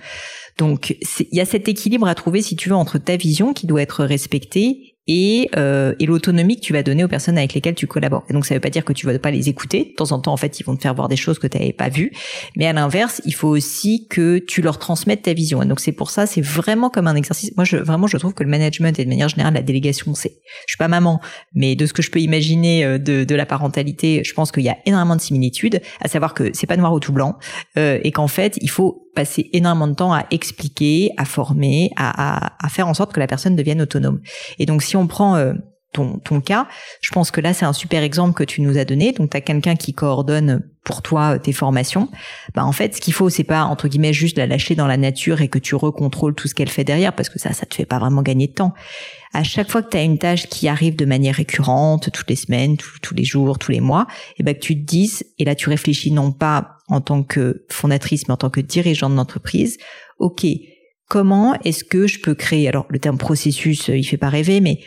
Donc 0.58 0.96
il 1.20 1.36
y 1.36 1.40
a 1.40 1.44
cet 1.44 1.68
équilibre 1.68 2.06
à 2.06 2.14
trouver 2.14 2.42
si 2.42 2.56
tu 2.56 2.68
veux 2.68 2.76
entre 2.76 2.98
ta 2.98 3.16
vision 3.16 3.52
qui 3.52 3.66
doit 3.66 3.82
être 3.82 4.04
respectée 4.04 4.93
et, 5.06 5.50
euh, 5.56 5.94
et 5.98 6.06
l'autonomie 6.06 6.56
que 6.56 6.62
tu 6.62 6.72
vas 6.72 6.82
donner 6.82 7.04
aux 7.04 7.08
personnes 7.08 7.36
avec 7.36 7.54
lesquelles 7.54 7.74
tu 7.74 7.86
collabores. 7.86 8.24
Et 8.30 8.32
donc 8.32 8.46
ça 8.46 8.54
veut 8.54 8.60
pas 8.60 8.70
dire 8.70 8.84
que 8.84 8.92
tu 8.92 9.06
vas 9.06 9.18
pas 9.18 9.30
les 9.30 9.48
écouter. 9.48 9.90
De 9.90 9.94
temps 9.94 10.12
en 10.12 10.20
temps, 10.20 10.32
en 10.32 10.36
fait, 10.36 10.60
ils 10.60 10.64
vont 10.64 10.76
te 10.76 10.82
faire 10.82 10.94
voir 10.94 11.08
des 11.08 11.16
choses 11.16 11.38
que 11.38 11.46
tu 11.46 11.58
n'avais 11.58 11.72
pas 11.72 11.88
vues. 11.88 12.12
Mais 12.56 12.66
à 12.66 12.72
l'inverse, 12.72 13.20
il 13.24 13.34
faut 13.34 13.48
aussi 13.48 14.06
que 14.08 14.38
tu 14.38 14.62
leur 14.62 14.78
transmettes 14.78 15.22
ta 15.22 15.32
vision. 15.32 15.62
Et 15.62 15.66
donc 15.66 15.80
c'est 15.80 15.92
pour 15.92 16.10
ça, 16.10 16.26
c'est 16.26 16.40
vraiment 16.40 16.90
comme 16.90 17.06
un 17.06 17.16
exercice. 17.16 17.54
Moi, 17.56 17.64
je, 17.64 17.76
vraiment, 17.76 18.06
je 18.06 18.16
trouve 18.16 18.34
que 18.34 18.42
le 18.42 18.50
management 18.50 18.98
et 18.98 19.04
de 19.04 19.08
manière 19.08 19.28
générale 19.28 19.54
la 19.54 19.62
délégation, 19.62 20.14
c'est. 20.14 20.38
Je 20.66 20.72
suis 20.72 20.78
pas 20.78 20.88
maman, 20.88 21.20
mais 21.54 21.76
de 21.76 21.86
ce 21.86 21.92
que 21.92 22.02
je 22.02 22.10
peux 22.10 22.20
imaginer 22.20 22.84
euh, 22.84 22.98
de, 22.98 23.24
de 23.24 23.34
la 23.34 23.46
parentalité, 23.46 24.22
je 24.24 24.32
pense 24.32 24.52
qu'il 24.52 24.64
y 24.64 24.68
a 24.68 24.78
énormément 24.86 25.16
de 25.16 25.20
similitudes. 25.20 25.80
À 26.00 26.08
savoir 26.08 26.34
que 26.34 26.50
c'est 26.54 26.66
pas 26.66 26.76
noir 26.76 26.92
ou 26.92 27.00
tout 27.00 27.12
blanc, 27.12 27.36
euh, 27.76 27.98
et 28.02 28.12
qu'en 28.12 28.28
fait, 28.28 28.58
il 28.60 28.70
faut 28.70 29.03
passer 29.14 29.50
énormément 29.52 29.88
de 29.88 29.94
temps 29.94 30.12
à 30.12 30.26
expliquer, 30.30 31.10
à 31.16 31.24
former, 31.24 31.90
à, 31.96 32.68
faire 32.68 32.88
en 32.88 32.94
sorte 32.94 33.12
que 33.12 33.20
la 33.20 33.26
personne 33.26 33.56
devienne 33.56 33.80
autonome. 33.80 34.20
Et 34.58 34.66
donc 34.66 34.82
si 34.82 34.96
on 34.96 35.06
prend 35.06 35.36
euh, 35.36 35.54
ton, 35.94 36.18
ton 36.18 36.42
cas. 36.42 36.66
Je 37.00 37.10
pense 37.10 37.30
que 37.30 37.40
là, 37.40 37.54
c'est 37.54 37.64
un 37.64 37.72
super 37.72 38.02
exemple 38.02 38.34
que 38.34 38.44
tu 38.44 38.60
nous 38.60 38.76
as 38.76 38.84
donné. 38.84 39.12
Donc, 39.12 39.30
tu 39.30 39.36
as 39.36 39.40
quelqu'un 39.40 39.76
qui 39.76 39.94
coordonne 39.94 40.62
pour 40.82 41.00
toi 41.00 41.38
tes 41.38 41.52
formations. 41.52 42.10
Bah, 42.54 42.66
en 42.66 42.72
fait, 42.72 42.96
ce 42.96 43.00
qu'il 43.00 43.14
faut, 43.14 43.30
c'est 43.30 43.44
pas, 43.44 43.64
entre 43.64 43.88
guillemets, 43.88 44.12
juste 44.12 44.36
la 44.36 44.46
lâcher 44.46 44.74
dans 44.74 44.86
la 44.86 44.98
nature 44.98 45.40
et 45.40 45.48
que 45.48 45.58
tu 45.58 45.74
recontrôles 45.74 46.34
tout 46.34 46.48
ce 46.48 46.54
qu'elle 46.54 46.68
fait 46.68 46.84
derrière, 46.84 47.14
parce 47.14 47.30
que 47.30 47.38
ça, 47.38 47.54
ça 47.54 47.64
te 47.64 47.74
fait 47.74 47.86
pas 47.86 47.98
vraiment 47.98 48.20
gagner 48.20 48.48
de 48.48 48.52
temps. 48.52 48.74
À 49.32 49.42
chaque 49.42 49.70
fois 49.70 49.82
que 49.82 49.88
tu 49.88 49.96
as 49.96 50.02
une 50.02 50.18
tâche 50.18 50.46
qui 50.48 50.68
arrive 50.68 50.94
de 50.96 51.06
manière 51.06 51.36
récurrente, 51.36 52.10
toutes 52.12 52.28
les 52.28 52.36
semaines, 52.36 52.76
tous 52.76 53.14
les 53.14 53.24
jours, 53.24 53.58
tous 53.58 53.72
les 53.72 53.80
mois, 53.80 54.06
et 54.38 54.42
ben 54.42 54.54
que 54.54 54.60
tu 54.60 54.76
te 54.76 54.84
dises, 54.84 55.24
et 55.38 55.44
là 55.44 55.54
tu 55.54 55.68
réfléchis 55.68 56.12
non 56.12 56.30
pas 56.30 56.73
en 56.88 57.00
tant 57.00 57.22
que 57.22 57.64
fondatrice, 57.70 58.28
mais 58.28 58.34
en 58.34 58.38
tant 58.38 58.50
que 58.50 58.60
dirigeante 58.60 59.14
d'entreprise, 59.14 59.78
ok, 60.18 60.46
comment 61.08 61.54
est-ce 61.64 61.84
que 61.84 62.06
je 62.06 62.20
peux 62.20 62.34
créer, 62.34 62.68
alors 62.68 62.86
le 62.88 62.98
terme 62.98 63.18
processus, 63.18 63.88
il 63.88 64.04
fait 64.04 64.16
pas 64.16 64.28
rêver, 64.28 64.60
mais 64.60 64.80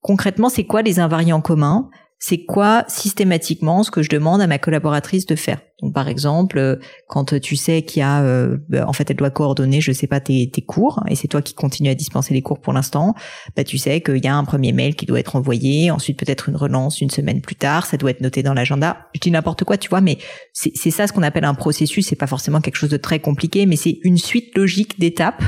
concrètement, 0.00 0.48
c'est 0.48 0.64
quoi 0.64 0.82
les 0.82 1.00
invariants 1.00 1.40
communs? 1.40 1.90
C'est 2.18 2.44
quoi 2.44 2.84
systématiquement 2.88 3.82
ce 3.82 3.90
que 3.90 4.02
je 4.02 4.08
demande 4.08 4.40
à 4.40 4.46
ma 4.46 4.58
collaboratrice 4.58 5.26
de 5.26 5.36
faire? 5.36 5.60
Donc 5.82 5.92
par 5.92 6.08
exemple, 6.08 6.56
euh, 6.58 6.76
quand 7.08 7.38
tu 7.38 7.56
sais 7.56 7.82
qu'il 7.82 8.00
y 8.00 8.02
a, 8.02 8.22
euh, 8.22 8.56
bah, 8.70 8.88
en 8.88 8.94
fait, 8.94 9.10
elle 9.10 9.16
doit 9.16 9.30
coordonner, 9.30 9.82
je 9.82 9.92
sais 9.92 10.06
pas 10.06 10.20
tes, 10.20 10.50
tes 10.50 10.62
cours, 10.62 11.02
et 11.08 11.14
c'est 11.14 11.28
toi 11.28 11.42
qui 11.42 11.52
continues 11.52 11.90
à 11.90 11.94
dispenser 11.94 12.32
les 12.32 12.40
cours 12.40 12.60
pour 12.60 12.72
l'instant, 12.72 13.14
bah 13.54 13.64
tu 13.64 13.76
sais 13.76 14.00
qu'il 14.00 14.24
y 14.24 14.28
a 14.28 14.34
un 14.34 14.44
premier 14.44 14.72
mail 14.72 14.94
qui 14.94 15.04
doit 15.04 15.20
être 15.20 15.36
envoyé, 15.36 15.90
ensuite 15.90 16.18
peut-être 16.18 16.48
une 16.48 16.56
relance 16.56 17.02
une 17.02 17.10
semaine 17.10 17.42
plus 17.42 17.56
tard, 17.56 17.84
ça 17.84 17.98
doit 17.98 18.10
être 18.10 18.22
noté 18.22 18.42
dans 18.42 18.54
l'agenda. 18.54 18.96
Je 19.14 19.20
dis 19.20 19.30
n'importe 19.30 19.64
quoi, 19.64 19.76
tu 19.76 19.90
vois, 19.90 20.00
mais 20.00 20.16
c'est 20.54 20.90
ça 20.90 21.06
ce 21.06 21.12
qu'on 21.12 21.22
appelle 21.22 21.44
un 21.44 21.54
processus. 21.54 22.06
C'est 22.06 22.16
pas 22.16 22.26
forcément 22.26 22.60
quelque 22.60 22.76
chose 22.76 22.90
de 22.90 22.96
très 22.96 23.20
compliqué, 23.20 23.66
mais 23.66 23.76
c'est 23.76 23.98
une 24.02 24.16
suite 24.16 24.56
logique 24.56 24.98
d'étapes 24.98 25.42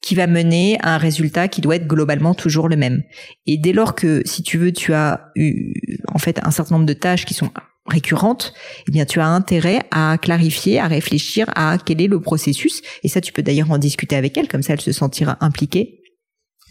qui 0.00 0.14
va 0.14 0.26
mener 0.26 0.78
à 0.80 0.94
un 0.94 0.98
résultat 0.98 1.48
qui 1.48 1.60
doit 1.60 1.76
être 1.76 1.86
globalement 1.86 2.34
toujours 2.34 2.68
le 2.68 2.76
même. 2.76 3.02
Et 3.46 3.58
dès 3.58 3.72
lors 3.72 3.94
que, 3.94 4.22
si 4.24 4.42
tu 4.42 4.58
veux, 4.58 4.72
tu 4.72 4.94
as 4.94 5.30
eu, 5.36 5.74
en 6.08 6.18
fait, 6.18 6.40
un 6.42 6.50
certain 6.50 6.76
nombre 6.76 6.86
de 6.86 6.94
tâches 6.94 7.26
qui 7.26 7.34
sont 7.34 7.50
récurrentes, 7.86 8.54
eh 8.88 8.92
bien, 8.92 9.04
tu 9.04 9.20
as 9.20 9.26
intérêt 9.26 9.80
à 9.90 10.16
clarifier, 10.20 10.78
à 10.78 10.86
réfléchir 10.86 11.50
à 11.54 11.76
quel 11.84 12.00
est 12.00 12.06
le 12.06 12.20
processus. 12.20 12.82
Et 13.02 13.08
ça, 13.08 13.20
tu 13.20 13.32
peux 13.32 13.42
d'ailleurs 13.42 13.70
en 13.70 13.78
discuter 13.78 14.16
avec 14.16 14.36
elle, 14.38 14.48
comme 14.48 14.62
ça, 14.62 14.72
elle 14.72 14.80
se 14.80 14.92
sentira 14.92 15.36
impliquée 15.40 15.99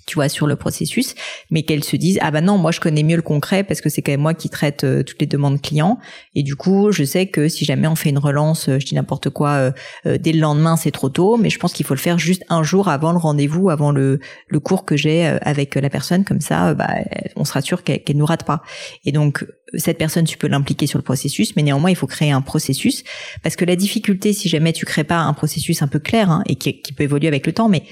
tu 0.10 0.16
vois, 0.16 0.28
sur 0.28 0.48
le 0.48 0.56
processus, 0.56 1.14
mais 1.52 1.62
qu'elles 1.62 1.84
se 1.84 1.96
disent 1.96 2.18
ah 2.22 2.32
bah 2.32 2.42
non, 2.42 2.58
moi 2.58 2.72
je 2.72 2.80
connais 2.80 3.04
mieux 3.04 3.16
le 3.16 3.22
concret 3.22 3.64
parce 3.64 3.80
que 3.80 3.90
c'est 3.90 4.02
quand 4.02 4.12
même 4.12 4.22
moi 4.22 4.34
qui 4.34 4.50
traite 4.50 4.84
euh, 4.84 5.04
toutes 5.04 5.22
les 5.22 5.28
demandes 5.28 5.62
clients. 5.62 6.00
Et 6.34 6.42
du 6.42 6.56
coup 6.56 6.92
je 6.92 7.04
sais 7.04 7.28
que 7.28 7.48
si 7.48 7.64
jamais 7.64 7.88
on 7.88 7.96
fait 7.96 8.10
une 8.10 8.18
relance, 8.18 8.70
euh, 8.70 8.80
je 8.80 8.88
dis 8.88 8.96
n'importe 8.96 9.30
quoi, 9.30 9.72
euh, 10.06 10.18
dès 10.18 10.32
le 10.32 10.40
lendemain 10.40 10.78
c'est 10.78 10.90
trop 10.90 11.10
tôt, 11.10 11.38
mais 11.38 11.52
je 11.52 11.60
pense 11.60 11.74
qu'il 11.74 11.86
faut 11.86 11.94
le 11.94 12.00
faire 12.00 12.18
juste 12.18 12.44
un 12.50 12.64
jour 12.64 12.88
avant 12.88 13.12
le 13.12 13.20
rendez-vous, 13.20 13.70
avant 13.70 13.92
le, 13.92 14.20
le 14.48 14.60
cours 14.60 14.84
que 14.84 14.98
j'ai 14.98 15.26
avec 15.44 15.76
la 15.76 15.90
personne, 15.92 16.24
comme 16.26 16.42
ça, 16.42 16.74
bah, 16.74 16.90
on 17.36 17.46
sera 17.46 17.62
sûr 17.62 17.84
qu'elle 17.84 18.04
qu 18.04 18.16
nous 18.16 18.26
rate 18.26 18.46
pas. 18.46 18.64
Et 19.06 19.12
donc 19.12 19.46
cette 19.76 19.98
personne, 19.98 20.26
tu 20.26 20.38
peux 20.38 20.48
l'impliquer 20.48 20.88
sur 20.88 20.98
le 20.98 21.04
processus, 21.04 21.56
mais 21.56 21.64
néanmoins, 21.64 21.92
il 21.92 21.96
faut 21.96 22.08
créer 22.08 22.32
un 22.32 22.42
processus. 22.42 23.04
Parce 23.44 23.56
que 23.56 23.66
la 23.66 23.76
difficulté, 23.76 24.34
si 24.34 24.50
jamais 24.50 24.74
tu 24.74 24.86
crées 24.86 25.04
pas 25.04 25.20
un 25.20 25.34
processus 25.34 25.82
un 25.82 25.88
peu 25.88 26.00
clair 26.00 26.30
hein, 26.32 26.44
et 26.48 26.56
qui, 26.56 26.82
qui, 26.82 26.94
peut 26.94 27.04
évoluer 27.04 27.28
avec 27.28 27.46
le 27.46 27.54
temps, 27.54 27.70
mais 27.70 27.84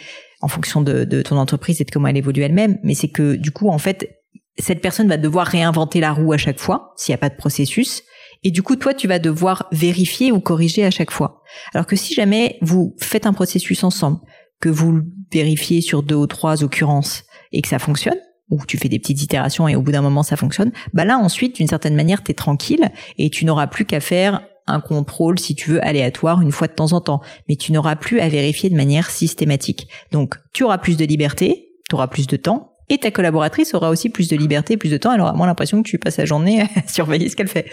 en 0.41 0.47
fonction 0.47 0.81
de, 0.81 1.03
de 1.03 1.21
ton 1.21 1.37
entreprise 1.37 1.81
et 1.81 1.83
de 1.83 1.91
comment 1.91 2.07
elle 2.07 2.17
évolue 2.17 2.41
elle-même, 2.41 2.77
mais 2.83 2.93
c'est 2.93 3.09
que 3.09 3.35
du 3.35 3.51
coup, 3.51 3.69
en 3.69 3.77
fait, 3.79 4.17
cette 4.59 4.81
personne 4.81 5.07
va 5.07 5.17
devoir 5.17 5.47
réinventer 5.47 5.99
la 5.99 6.11
roue 6.11 6.33
à 6.33 6.37
chaque 6.37 6.59
fois 6.59 6.93
s'il 6.95 7.11
n'y 7.11 7.15
a 7.15 7.19
pas 7.19 7.29
de 7.29 7.35
processus. 7.35 8.03
Et 8.43 8.51
du 8.51 8.61
coup, 8.61 8.75
toi, 8.75 8.93
tu 8.93 9.07
vas 9.07 9.19
devoir 9.19 9.67
vérifier 9.71 10.31
ou 10.31 10.39
corriger 10.39 10.85
à 10.85 10.91
chaque 10.91 11.11
fois. 11.11 11.41
Alors 11.73 11.87
que 11.87 11.95
si 11.95 12.13
jamais 12.13 12.57
vous 12.61 12.95
faites 12.99 13.25
un 13.25 13.33
processus 13.33 13.83
ensemble, 13.83 14.19
que 14.59 14.69
vous 14.69 15.01
vérifiez 15.31 15.81
sur 15.81 16.03
deux 16.03 16.15
ou 16.15 16.27
trois 16.27 16.63
occurrences 16.63 17.23
et 17.51 17.61
que 17.61 17.67
ça 17.67 17.79
fonctionne, 17.79 18.17
ou 18.49 18.63
tu 18.65 18.77
fais 18.77 18.89
des 18.89 18.99
petites 18.99 19.21
itérations 19.21 19.67
et 19.67 19.75
au 19.75 19.81
bout 19.81 19.91
d'un 19.91 20.01
moment 20.01 20.23
ça 20.23 20.37
fonctionne, 20.37 20.71
bah 20.93 21.03
là 21.03 21.17
ensuite, 21.17 21.55
d'une 21.55 21.67
certaine 21.67 21.95
manière, 21.95 22.23
tu 22.23 22.31
es 22.31 22.33
tranquille 22.33 22.89
et 23.17 23.29
tu 23.29 23.45
n'auras 23.45 23.67
plus 23.67 23.85
qu'à 23.85 23.99
faire 23.99 24.41
un 24.67 24.79
contrôle, 24.79 25.39
si 25.39 25.55
tu 25.55 25.71
veux, 25.71 25.85
aléatoire 25.85 26.41
une 26.41 26.51
fois 26.51 26.67
de 26.67 26.73
temps 26.73 26.93
en 26.93 27.01
temps. 27.01 27.21
Mais 27.49 27.55
tu 27.55 27.71
n'auras 27.71 27.95
plus 27.95 28.19
à 28.19 28.29
vérifier 28.29 28.69
de 28.69 28.75
manière 28.75 29.09
systématique. 29.09 29.87
Donc, 30.11 30.35
tu 30.53 30.63
auras 30.63 30.77
plus 30.77 30.97
de 30.97 31.05
liberté, 31.05 31.69
tu 31.89 31.95
auras 31.95 32.07
plus 32.07 32.27
de 32.27 32.37
temps, 32.37 32.73
et 32.89 32.97
ta 32.97 33.11
collaboratrice 33.11 33.73
aura 33.73 33.89
aussi 33.89 34.09
plus 34.09 34.29
de 34.29 34.35
liberté, 34.35 34.77
plus 34.77 34.89
de 34.89 34.97
temps. 34.97 35.11
Elle 35.13 35.21
aura 35.21 35.33
moins 35.33 35.47
l'impression 35.47 35.83
que 35.83 35.89
tu 35.89 35.97
passes 35.97 36.17
la 36.17 36.25
journée 36.25 36.61
à 36.75 36.87
surveiller 36.87 37.29
ce 37.29 37.35
qu'elle 37.35 37.49
fait. 37.49 37.69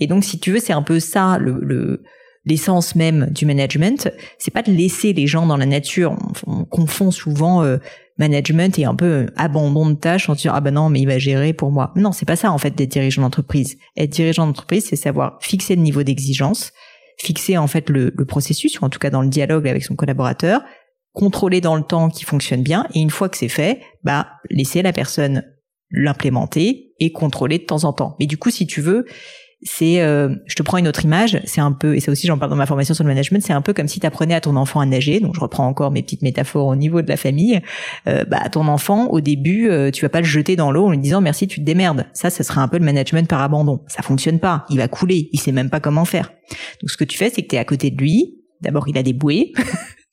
Et 0.00 0.06
donc, 0.06 0.24
si 0.24 0.38
tu 0.38 0.52
veux, 0.52 0.60
c'est 0.60 0.72
un 0.72 0.82
peu 0.82 1.00
ça 1.00 1.38
le, 1.38 2.02
l'essence 2.46 2.94
même 2.94 3.28
du 3.30 3.46
management. 3.46 4.10
C'est 4.38 4.52
pas 4.52 4.62
de 4.62 4.72
laisser 4.72 5.12
les 5.12 5.26
gens 5.26 5.46
dans 5.46 5.56
la 5.56 5.66
nature. 5.66 6.16
On, 6.46 6.64
confond 6.64 7.10
souvent 7.10 7.62
euh, 7.62 7.76
management 8.18 8.78
et 8.78 8.84
un 8.84 8.94
peu 8.94 9.26
abandon 9.36 9.88
de 9.90 9.94
tâches 9.94 10.28
en 10.28 10.34
disant 10.34 10.52
ah 10.54 10.60
ben 10.60 10.72
non 10.72 10.88
mais 10.88 11.00
il 11.00 11.06
va 11.06 11.18
gérer 11.18 11.52
pour 11.52 11.72
moi. 11.72 11.92
Non, 11.96 12.12
c'est 12.12 12.26
pas 12.26 12.36
ça 12.36 12.52
en 12.52 12.58
fait 12.58 12.74
d'être 12.74 12.90
dirigeant 12.90 13.22
d'entreprise. 13.22 13.76
Être 13.96 14.10
dirigeant 14.10 14.46
d'entreprise, 14.46 14.86
c'est 14.88 14.96
savoir 14.96 15.38
fixer 15.40 15.74
le 15.76 15.82
niveau 15.82 16.02
d'exigence, 16.02 16.72
fixer 17.18 17.56
en 17.58 17.66
fait 17.66 17.90
le, 17.90 18.12
le, 18.16 18.24
processus 18.24 18.80
ou 18.80 18.84
en 18.84 18.88
tout 18.88 18.98
cas 18.98 19.10
dans 19.10 19.22
le 19.22 19.28
dialogue 19.28 19.66
avec 19.66 19.84
son 19.84 19.96
collaborateur, 19.96 20.62
contrôler 21.12 21.60
dans 21.60 21.76
le 21.76 21.82
temps 21.82 22.08
qui 22.08 22.24
fonctionne 22.24 22.62
bien 22.62 22.86
et 22.94 23.00
une 23.00 23.10
fois 23.10 23.28
que 23.28 23.36
c'est 23.36 23.48
fait, 23.48 23.80
bah 24.02 24.28
laisser 24.50 24.82
la 24.82 24.92
personne 24.92 25.42
l'implémenter 25.90 26.92
et 26.98 27.12
contrôler 27.12 27.58
de 27.58 27.64
temps 27.64 27.84
en 27.84 27.92
temps. 27.92 28.16
Mais 28.18 28.26
du 28.26 28.36
coup, 28.36 28.50
si 28.50 28.66
tu 28.66 28.80
veux, 28.80 29.06
c'est, 29.64 30.02
euh, 30.02 30.28
je 30.46 30.54
te 30.54 30.62
prends 30.62 30.76
une 30.76 30.86
autre 30.86 31.04
image, 31.04 31.40
c'est 31.44 31.60
un 31.60 31.72
peu, 31.72 31.96
et 31.96 32.00
ça 32.00 32.12
aussi 32.12 32.26
j'en 32.26 32.38
parle 32.38 32.50
dans 32.50 32.56
ma 32.56 32.66
formation 32.66 32.94
sur 32.94 33.02
le 33.02 33.08
management, 33.08 33.42
c'est 33.42 33.54
un 33.54 33.62
peu 33.62 33.72
comme 33.72 33.88
si 33.88 33.98
tu 33.98 34.06
apprenais 34.06 34.34
à 34.34 34.40
ton 34.40 34.56
enfant 34.56 34.80
à 34.80 34.86
nager, 34.86 35.20
donc 35.20 35.34
je 35.34 35.40
reprends 35.40 35.66
encore 35.66 35.90
mes 35.90 36.02
petites 36.02 36.22
métaphores 36.22 36.66
au 36.66 36.76
niveau 36.76 37.00
de 37.02 37.08
la 37.08 37.16
famille, 37.16 37.60
euh, 38.06 38.24
bah 38.24 38.48
ton 38.50 38.68
enfant, 38.68 39.08
au 39.08 39.20
début, 39.20 39.70
euh, 39.70 39.90
tu 39.90 40.04
vas 40.04 40.10
pas 40.10 40.20
le 40.20 40.26
jeter 40.26 40.54
dans 40.54 40.70
l'eau 40.70 40.86
en 40.86 40.90
lui 40.90 40.98
disant 40.98 41.20
merci, 41.20 41.48
tu 41.48 41.60
te 41.60 41.64
démerdes. 41.64 42.06
Ça, 42.12 42.30
ça 42.30 42.44
serait 42.44 42.60
un 42.60 42.68
peu 42.68 42.78
le 42.78 42.84
management 42.84 43.26
par 43.28 43.40
abandon. 43.40 43.80
Ça 43.88 44.02
fonctionne 44.02 44.38
pas, 44.38 44.66
il 44.68 44.76
va 44.76 44.88
couler, 44.88 45.30
il 45.32 45.40
sait 45.40 45.52
même 45.52 45.70
pas 45.70 45.80
comment 45.80 46.04
faire. 46.04 46.32
Donc 46.80 46.90
ce 46.90 46.96
que 46.96 47.04
tu 47.04 47.16
fais, 47.16 47.30
c'est 47.30 47.42
que 47.42 47.48
tu 47.48 47.56
es 47.56 47.58
à 47.58 47.64
côté 47.64 47.90
de 47.90 47.96
lui, 47.96 48.34
d'abord 48.60 48.86
il 48.88 48.98
a 48.98 49.02
des 49.02 49.14
bouées, 49.14 49.52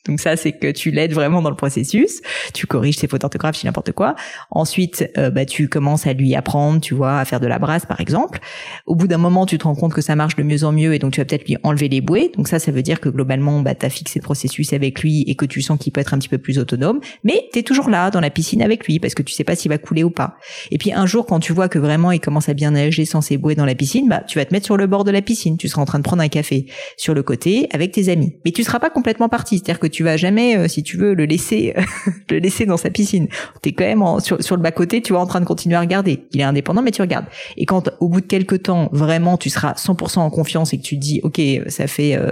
Donc 0.08 0.20
ça, 0.20 0.36
c'est 0.36 0.52
que 0.52 0.72
tu 0.72 0.92
l'aides 0.92 1.14
vraiment 1.14 1.42
dans 1.42 1.50
le 1.50 1.56
processus. 1.56 2.22
Tu 2.54 2.68
corriges 2.68 2.98
ses 2.98 3.08
fautes 3.08 3.24
orthographes, 3.24 3.58
si 3.58 3.66
n'importe 3.66 3.92
quoi. 3.92 4.16
Ensuite, 4.50 5.10
euh, 5.18 5.30
bah, 5.30 5.46
tu 5.46 5.70
commences 5.70 6.08
à 6.08 6.14
lui 6.14 6.36
apprendre, 6.36 6.82
tu 6.82 6.94
vois, 6.94 7.20
à 7.20 7.26
faire 7.26 7.40
de 7.40 7.48
la 7.48 7.60
brasse, 7.60 7.86
par 7.86 8.02
exemple. 8.02 8.40
Au 8.86 8.96
bout 8.96 9.08
d'un 9.08 9.18
moment, 9.18 9.46
tu 9.46 9.58
te 9.58 9.64
rends 9.64 9.76
compte 9.76 9.94
que 9.94 10.02
ça 10.02 10.16
marche 10.16 10.36
de 10.36 10.44
mieux 10.44 10.64
en 10.64 10.72
mieux 10.72 10.94
et 10.94 11.00
donc 11.00 11.14
tu 11.14 11.22
vas 11.22 11.26
peut-être 11.26 11.48
lui 11.48 11.58
enlever 11.64 11.90
les 11.90 12.02
bouées. 12.02 12.32
Donc 12.36 12.48
ça, 12.48 12.60
ça 12.60 12.72
veut 12.72 12.82
dire 12.82 13.00
que 13.00 13.10
globalement, 13.10 13.62
bah, 13.62 13.76
tu 13.76 13.86
as 13.86 13.90
fixé 13.90 14.20
le 14.20 14.24
processus 14.24 14.74
avec 14.74 15.02
lui 15.02 15.24
et 15.28 15.36
que 15.36 15.46
tu 15.46 15.62
sens 15.62 15.78
qu'il 15.78 15.92
peut 15.92 16.02
être 16.02 16.14
un 16.14 16.18
petit 16.18 16.30
peu 16.30 16.38
plus 16.38 16.58
autonome. 16.58 17.00
Mais 17.24 17.50
tu 17.54 17.60
es 17.60 17.64
toujours 17.64 17.90
là, 17.90 18.10
dans 18.10 18.22
la 18.22 18.30
piscine 18.30 18.62
avec 18.62 18.88
lui, 18.88 19.00
parce 19.00 19.14
que 19.14 19.22
tu 19.22 19.34
sais 19.34 19.44
pas 19.44 19.56
s'il 19.56 19.70
va 19.70 19.78
couler 19.78 20.04
ou 20.04 20.10
pas. 20.10 20.36
Et 20.72 20.78
puis 20.78 20.92
un 20.94 21.06
jour, 21.06 21.26
quand 21.26 21.40
tu 21.40 21.54
vois 21.54 21.70
que 21.70 21.80
vraiment 21.80 22.12
il 22.12 22.20
commence 22.20 22.50
à 22.50 22.54
bien 22.54 22.72
nager 22.72 23.06
sans 23.06 23.22
ses 23.22 23.38
bouées 23.38 23.56
dans 23.56 23.66
la 23.66 23.76
piscine, 23.76 24.10
bah, 24.10 24.24
tu 24.28 24.40
vas 24.40 24.46
te 24.46 24.54
mettre 24.54 24.66
sur 24.66 24.78
le 24.78 24.88
bord 24.88 25.04
de 25.04 25.12
la 25.12 25.22
piscine. 25.22 25.58
Tu 25.58 25.68
seras 25.68 25.82
en 25.82 25.86
train 25.86 26.00
de 26.00 26.04
prendre 26.04 26.22
un 26.24 26.28
café 26.28 26.66
sur 26.98 27.14
le 27.14 27.24
côté 27.24 27.68
avec 27.72 27.92
tes 27.92 28.10
amis. 28.10 28.36
Mais 28.46 28.52
tu 28.52 28.64
seras 28.64 28.80
pas 28.80 28.90
complètement 28.90 29.30
parti. 29.30 29.58
C'est-à-dire 29.58 29.80
que 29.80 29.88
tu 29.92 30.04
vas 30.04 30.18
jamais, 30.18 30.58
euh, 30.58 30.68
si 30.68 30.84
tu 30.84 30.98
veux, 30.98 31.14
le 31.14 31.26
laisser, 31.26 31.74
le 32.30 32.40
laisser 32.40 32.66
dans 32.66 32.78
sa 32.78 32.90
piscine. 32.90 33.28
T'es 33.62 33.74
quand 33.74 33.86
même 33.86 34.04
sur, 34.20 34.44
sur 34.44 34.56
le 34.56 34.62
bas 34.62 34.72
côté, 34.72 35.02
tu 35.02 35.14
vois, 35.14 35.22
en 35.22 35.28
train 35.28 35.40
de 35.40 35.46
continuer 35.46 35.76
à 35.76 35.82
regarder. 35.82 36.26
Il 36.32 36.42
est 36.42 36.44
indépendant, 36.44 36.82
mais 36.82 36.92
tu 36.92 37.02
regardes. 37.02 37.26
Et 37.58 37.66
quand, 37.66 37.90
au 38.00 38.10
bout 38.10 38.22
de 38.22 38.26
quelques 38.26 38.64
temps, 38.64 38.90
vraiment, 38.92 39.38
tu 39.38 39.50
seras 39.50 39.74
100% 39.74 40.20
en 40.20 40.30
confiance 40.30 40.74
et 40.74 40.78
que 40.78 40.84
tu 40.84 40.96
te 40.96 41.02
dis, 41.02 41.20
ok, 41.24 41.42
ça 41.68 41.88
fait, 41.88 42.16
euh, 42.16 42.32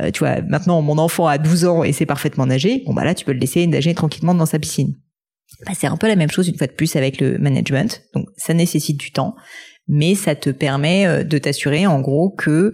euh, 0.00 0.10
tu 0.10 0.20
vois, 0.20 0.40
maintenant 0.42 0.82
mon 0.82 0.98
enfant 0.98 1.26
a 1.26 1.38
12 1.38 1.64
ans 1.66 1.84
et 1.84 1.92
c'est 1.92 2.06
parfaitement 2.06 2.46
nager. 2.46 2.82
Bon 2.86 2.94
bah 2.94 3.04
là, 3.04 3.14
tu 3.14 3.24
peux 3.24 3.32
le 3.32 3.38
laisser 3.38 3.66
nager 3.66 3.94
tranquillement 3.94 4.34
dans 4.34 4.46
sa 4.46 4.58
piscine. 4.58 4.94
Bah, 5.66 5.72
c'est 5.74 5.86
un 5.86 5.96
peu 5.96 6.08
la 6.08 6.16
même 6.16 6.30
chose 6.30 6.48
une 6.48 6.56
fois 6.56 6.66
de 6.66 6.72
plus 6.72 6.96
avec 6.96 7.20
le 7.20 7.38
management. 7.38 8.02
Donc 8.14 8.28
ça 8.36 8.54
nécessite 8.54 8.98
du 8.98 9.12
temps, 9.12 9.36
mais 9.88 10.14
ça 10.14 10.34
te 10.34 10.50
permet 10.50 11.24
de 11.24 11.38
t'assurer 11.38 11.86
en 11.86 12.00
gros 12.00 12.30
que 12.30 12.72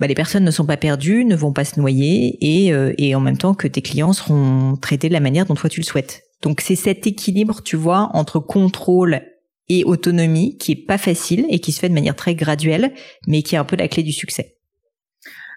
bah, 0.00 0.06
les 0.06 0.14
personnes 0.14 0.44
ne 0.44 0.50
sont 0.50 0.66
pas 0.66 0.76
perdues, 0.76 1.24
ne 1.24 1.36
vont 1.36 1.52
pas 1.52 1.64
se 1.64 1.78
noyer 1.78 2.38
et, 2.40 2.72
euh, 2.72 2.92
et 2.98 3.14
en 3.14 3.20
même 3.20 3.38
temps 3.38 3.54
que 3.54 3.66
tes 3.66 3.82
clients 3.82 4.12
seront 4.12 4.76
traités 4.76 5.08
de 5.08 5.12
la 5.12 5.20
manière 5.20 5.46
dont 5.46 5.54
toi 5.54 5.68
tu 5.68 5.80
le 5.80 5.84
souhaites. 5.84 6.22
Donc 6.42 6.60
c'est 6.60 6.76
cet 6.76 7.06
équilibre, 7.06 7.62
tu 7.62 7.76
vois, 7.76 8.10
entre 8.14 8.38
contrôle 8.38 9.22
et 9.68 9.84
autonomie 9.84 10.56
qui 10.56 10.72
est 10.72 10.86
pas 10.86 10.98
facile 10.98 11.46
et 11.50 11.58
qui 11.58 11.72
se 11.72 11.80
fait 11.80 11.88
de 11.88 11.94
manière 11.94 12.16
très 12.16 12.34
graduelle, 12.34 12.92
mais 13.26 13.42
qui 13.42 13.54
est 13.54 13.58
un 13.58 13.64
peu 13.64 13.76
la 13.76 13.88
clé 13.88 14.02
du 14.02 14.12
succès. 14.12 14.56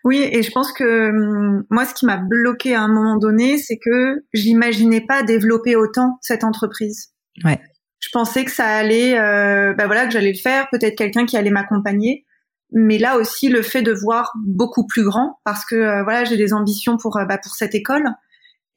Oui, 0.03 0.17
et 0.17 0.41
je 0.41 0.51
pense 0.51 0.73
que 0.73 1.09
hum, 1.09 1.63
moi, 1.69 1.85
ce 1.85 1.93
qui 1.93 2.05
m'a 2.05 2.17
bloqué 2.17 2.73
à 2.73 2.81
un 2.81 2.87
moment 2.87 3.17
donné, 3.17 3.59
c'est 3.59 3.77
que 3.77 4.23
j'imaginais 4.33 5.01
pas 5.01 5.21
développer 5.21 5.75
autant 5.75 6.17
cette 6.21 6.43
entreprise. 6.43 7.09
Ouais. 7.43 7.59
Je 7.99 8.09
pensais 8.11 8.43
que 8.43 8.51
ça 8.51 8.65
allait, 8.65 9.19
euh, 9.19 9.75
bah 9.75 9.85
voilà, 9.85 10.07
que 10.07 10.11
j'allais 10.11 10.31
le 10.31 10.39
faire, 10.39 10.67
peut-être 10.71 10.97
quelqu'un 10.97 11.27
qui 11.27 11.37
allait 11.37 11.51
m'accompagner 11.51 12.25
mais 12.71 12.97
là 12.97 13.17
aussi 13.17 13.49
le 13.49 13.61
fait 13.61 13.81
de 13.81 13.91
voir 13.91 14.31
beaucoup 14.45 14.85
plus 14.87 15.03
grand 15.03 15.39
parce 15.43 15.65
que 15.65 15.75
euh, 15.75 16.03
voilà 16.03 16.23
j'ai 16.23 16.37
des 16.37 16.53
ambitions 16.53 16.97
pour 16.97 17.17
euh, 17.17 17.25
bah, 17.25 17.37
pour 17.37 17.53
cette 17.53 17.75
école 17.75 18.05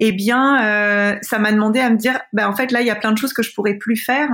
eh 0.00 0.12
bien 0.12 0.64
euh, 0.64 1.16
ça 1.22 1.38
m'a 1.38 1.52
demandé 1.52 1.80
à 1.80 1.90
me 1.90 1.96
dire 1.96 2.20
bah 2.32 2.48
en 2.48 2.56
fait 2.56 2.72
là 2.72 2.80
il 2.80 2.86
y 2.86 2.90
a 2.90 2.96
plein 2.96 3.12
de 3.12 3.18
choses 3.18 3.32
que 3.32 3.42
je 3.42 3.54
pourrais 3.54 3.74
plus 3.74 3.96
faire 3.96 4.30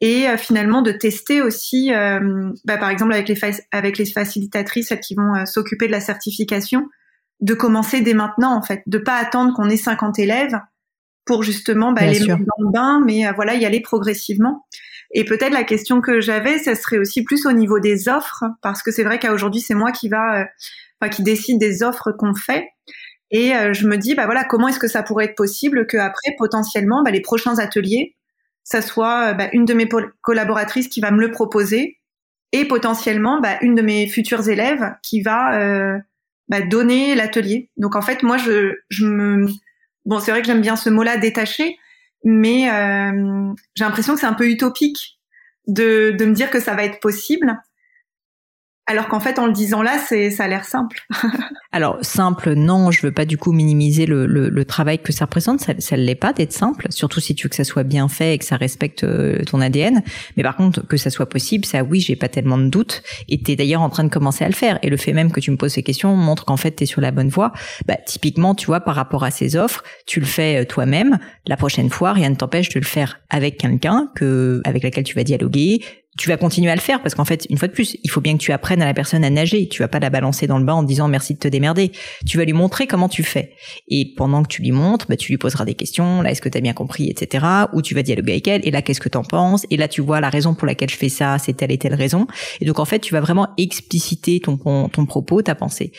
et 0.00 0.26
finalement 0.38 0.80
de 0.80 0.92
tester 0.92 1.42
aussi 1.42 1.90
bah, 1.90 2.78
par 2.78 2.88
exemple 2.88 3.12
avec 3.12 3.28
les 3.28 3.38
avec 3.70 3.98
les 3.98 4.06
facilitatrices 4.06 4.88
celles 4.88 5.00
qui 5.00 5.14
vont 5.14 5.44
s'occuper 5.44 5.88
de 5.88 5.92
la 5.92 6.00
certification 6.00 6.88
de 7.40 7.52
commencer 7.52 8.00
dès 8.00 8.14
maintenant 8.14 8.56
en 8.56 8.62
fait 8.62 8.82
de 8.86 8.96
pas 8.96 9.16
attendre 9.16 9.54
qu'on 9.54 9.68
ait 9.68 9.76
50 9.76 10.18
élèves 10.18 10.58
pour 11.26 11.42
justement 11.42 11.92
bah, 11.92 12.06
les 12.06 12.18
mettre 12.18 12.38
dans 12.38 12.64
le 12.64 12.72
bain 12.72 13.02
mais 13.04 13.30
voilà 13.34 13.54
y 13.54 13.66
aller 13.66 13.80
progressivement 13.80 14.64
Et 15.12 15.24
peut-être 15.24 15.52
la 15.52 15.64
question 15.64 16.00
que 16.00 16.20
j'avais, 16.20 16.58
ça 16.58 16.74
serait 16.74 16.98
aussi 16.98 17.24
plus 17.24 17.46
au 17.46 17.52
niveau 17.52 17.80
des 17.80 18.08
offres, 18.08 18.44
parce 18.62 18.82
que 18.82 18.90
c'est 18.90 19.02
vrai 19.02 19.18
qu'à 19.18 19.32
aujourd'hui, 19.32 19.60
c'est 19.60 19.74
moi 19.74 19.92
qui 19.92 20.08
va, 20.08 20.40
euh, 20.40 20.44
enfin, 21.00 21.10
qui 21.10 21.22
décide 21.22 21.58
des 21.58 21.82
offres 21.82 22.12
qu'on 22.12 22.34
fait. 22.34 22.68
Et 23.30 23.54
euh, 23.54 23.72
je 23.72 23.86
me 23.86 23.96
dis, 23.96 24.14
bah 24.14 24.26
voilà, 24.26 24.44
comment 24.44 24.68
est-ce 24.68 24.78
que 24.78 24.88
ça 24.88 25.02
pourrait 25.02 25.26
être 25.26 25.36
possible 25.36 25.86
que 25.86 25.96
après, 25.96 26.34
potentiellement, 26.38 27.02
bah, 27.02 27.10
les 27.10 27.20
prochains 27.20 27.58
ateliers, 27.58 28.16
ça 28.62 28.82
soit 28.82 29.34
bah, 29.34 29.48
une 29.52 29.64
de 29.64 29.74
mes 29.74 29.88
collaboratrices 30.20 30.88
qui 30.88 31.00
va 31.00 31.10
me 31.10 31.20
le 31.20 31.30
proposer, 31.30 32.00
et 32.52 32.64
potentiellement 32.64 33.40
bah, 33.40 33.58
une 33.62 33.74
de 33.74 33.82
mes 33.82 34.08
futures 34.08 34.48
élèves 34.48 34.94
qui 35.02 35.22
va 35.22 35.58
euh, 35.60 35.98
bah, 36.48 36.60
donner 36.60 37.14
l'atelier. 37.14 37.70
Donc 37.76 37.96
en 37.96 38.02
fait, 38.02 38.22
moi, 38.22 38.36
je, 38.36 38.74
je 38.88 39.06
me, 39.06 39.46
bon, 40.04 40.20
c'est 40.20 40.30
vrai 40.30 40.40
que 40.40 40.46
j'aime 40.46 40.60
bien 40.60 40.76
ce 40.76 40.90
mot-là, 40.90 41.16
détaché, 41.16 41.76
mais 42.24 42.70
euh, 42.70 43.52
j'ai 43.74 43.84
l'impression 43.84 44.14
que 44.14 44.20
c'est 44.20 44.26
un 44.26 44.34
peu 44.34 44.48
utopique 44.48 45.18
de, 45.66 46.14
de 46.18 46.24
me 46.24 46.32
dire 46.32 46.50
que 46.50 46.60
ça 46.60 46.74
va 46.74 46.84
être 46.84 47.00
possible. 47.00 47.56
Alors 48.86 49.06
qu'en 49.06 49.20
fait, 49.20 49.38
en 49.38 49.46
le 49.46 49.52
disant 49.52 49.82
là, 49.82 49.98
c'est 50.04 50.30
ça 50.30 50.44
a 50.44 50.48
l'air 50.48 50.64
simple. 50.64 51.06
Alors 51.72 51.98
simple, 52.02 52.54
non, 52.54 52.90
je 52.90 53.06
veux 53.06 53.12
pas 53.12 53.24
du 53.24 53.38
coup 53.38 53.52
minimiser 53.52 54.04
le, 54.04 54.26
le, 54.26 54.48
le 54.48 54.64
travail 54.64 54.98
que 54.98 55.12
ça 55.12 55.26
représente. 55.26 55.60
Ça, 55.60 55.74
ça 55.78 55.96
l'est 55.96 56.16
pas 56.16 56.32
d'être 56.32 56.52
simple, 56.52 56.88
surtout 56.90 57.20
si 57.20 57.36
tu 57.36 57.44
veux 57.44 57.48
que 57.48 57.54
ça 57.54 57.62
soit 57.62 57.84
bien 57.84 58.08
fait 58.08 58.34
et 58.34 58.38
que 58.38 58.44
ça 58.44 58.56
respecte 58.56 59.04
euh, 59.04 59.44
ton 59.44 59.60
ADN. 59.60 60.02
Mais 60.36 60.42
par 60.42 60.56
contre, 60.56 60.84
que 60.84 60.96
ça 60.96 61.10
soit 61.10 61.28
possible, 61.28 61.64
ça 61.64 61.84
oui, 61.84 62.00
j'ai 62.00 62.16
pas 62.16 62.28
tellement 62.28 62.58
de 62.58 62.68
doutes. 62.68 63.04
Et 63.28 63.40
t'es 63.40 63.54
d'ailleurs 63.54 63.82
en 63.82 63.90
train 63.90 64.02
de 64.02 64.08
commencer 64.08 64.44
à 64.44 64.48
le 64.48 64.54
faire. 64.54 64.80
Et 64.82 64.90
le 64.90 64.96
fait 64.96 65.12
même 65.12 65.30
que 65.30 65.38
tu 65.38 65.52
me 65.52 65.56
poses 65.56 65.74
ces 65.74 65.84
questions 65.84 66.16
montre 66.16 66.44
qu'en 66.44 66.56
fait 66.56 66.72
t'es 66.72 66.86
sur 66.86 67.00
la 67.00 67.12
bonne 67.12 67.28
voie. 67.28 67.52
Bah 67.86 67.96
typiquement, 68.04 68.56
tu 68.56 68.66
vois, 68.66 68.80
par 68.80 68.96
rapport 68.96 69.22
à 69.22 69.30
ces 69.30 69.54
offres, 69.54 69.84
tu 70.06 70.18
le 70.18 70.26
fais 70.26 70.62
euh, 70.62 70.64
toi-même. 70.64 71.18
La 71.46 71.56
prochaine 71.56 71.90
fois, 71.90 72.12
rien 72.12 72.30
ne 72.30 72.34
t'empêche 72.34 72.70
de 72.70 72.80
le 72.80 72.86
faire 72.86 73.20
avec 73.30 73.56
quelqu'un 73.58 74.10
que 74.16 74.60
avec 74.64 74.82
laquelle 74.82 75.04
tu 75.04 75.14
vas 75.14 75.22
dialoguer, 75.22 75.80
tu 76.18 76.28
vas 76.28 76.36
continuer 76.36 76.70
à 76.70 76.74
le 76.74 76.80
faire 76.80 77.02
parce 77.02 77.14
qu'en 77.14 77.24
fait, 77.24 77.46
une 77.50 77.56
fois 77.56 77.68
de 77.68 77.72
plus, 77.72 77.96
il 78.02 78.10
faut 78.10 78.20
bien 78.20 78.36
que 78.36 78.42
tu 78.42 78.52
apprennes 78.52 78.82
à 78.82 78.84
la 78.84 78.94
personne 78.94 79.24
à 79.24 79.30
nager. 79.30 79.68
Tu 79.68 79.80
vas 79.80 79.88
pas 79.88 80.00
la 80.00 80.10
balancer 80.10 80.46
dans 80.46 80.58
le 80.58 80.64
bain 80.64 80.74
en 80.74 80.82
disant 80.82 81.06
merci 81.06 81.34
de 81.34 81.38
te 81.38 81.48
démerder. 81.48 81.92
Tu 82.26 82.36
vas 82.36 82.44
lui 82.44 82.52
montrer 82.52 82.86
comment 82.86 83.08
tu 83.08 83.22
fais. 83.22 83.54
Et 83.88 84.12
pendant 84.16 84.42
que 84.42 84.48
tu 84.48 84.60
lui 84.60 84.72
montres, 84.72 85.06
bah, 85.08 85.16
tu 85.16 85.30
lui 85.30 85.38
poseras 85.38 85.64
des 85.64 85.74
questions. 85.74 86.22
Là, 86.22 86.32
est-ce 86.32 86.42
que 86.42 86.48
tu 86.48 86.58
as 86.58 86.60
bien 86.60 86.72
compris, 86.72 87.08
etc. 87.08 87.46
Ou 87.72 87.80
tu 87.80 87.94
vas 87.94 88.02
dialoguer 88.02 88.32
avec 88.32 88.48
elle. 88.48 88.66
Et 88.66 88.70
là, 88.70 88.82
qu'est-ce 88.82 89.00
que 89.00 89.08
t'en 89.08 89.22
penses? 89.22 89.66
Et 89.70 89.76
là, 89.76 89.86
tu 89.86 90.00
vois 90.00 90.20
la 90.20 90.30
raison 90.30 90.54
pour 90.54 90.66
laquelle 90.66 90.90
je 90.90 90.96
fais 90.96 91.08
ça, 91.08 91.38
c'est 91.38 91.52
telle 91.52 91.70
et 91.70 91.78
telle 91.78 91.94
raison. 91.94 92.26
Et 92.60 92.64
donc, 92.64 92.80
en 92.80 92.84
fait, 92.84 92.98
tu 92.98 93.14
vas 93.14 93.20
vraiment 93.20 93.48
expliciter 93.56 94.40
ton, 94.40 94.58
ton 94.88 95.06
propos, 95.06 95.42
ta 95.42 95.54
pensée. 95.54 95.92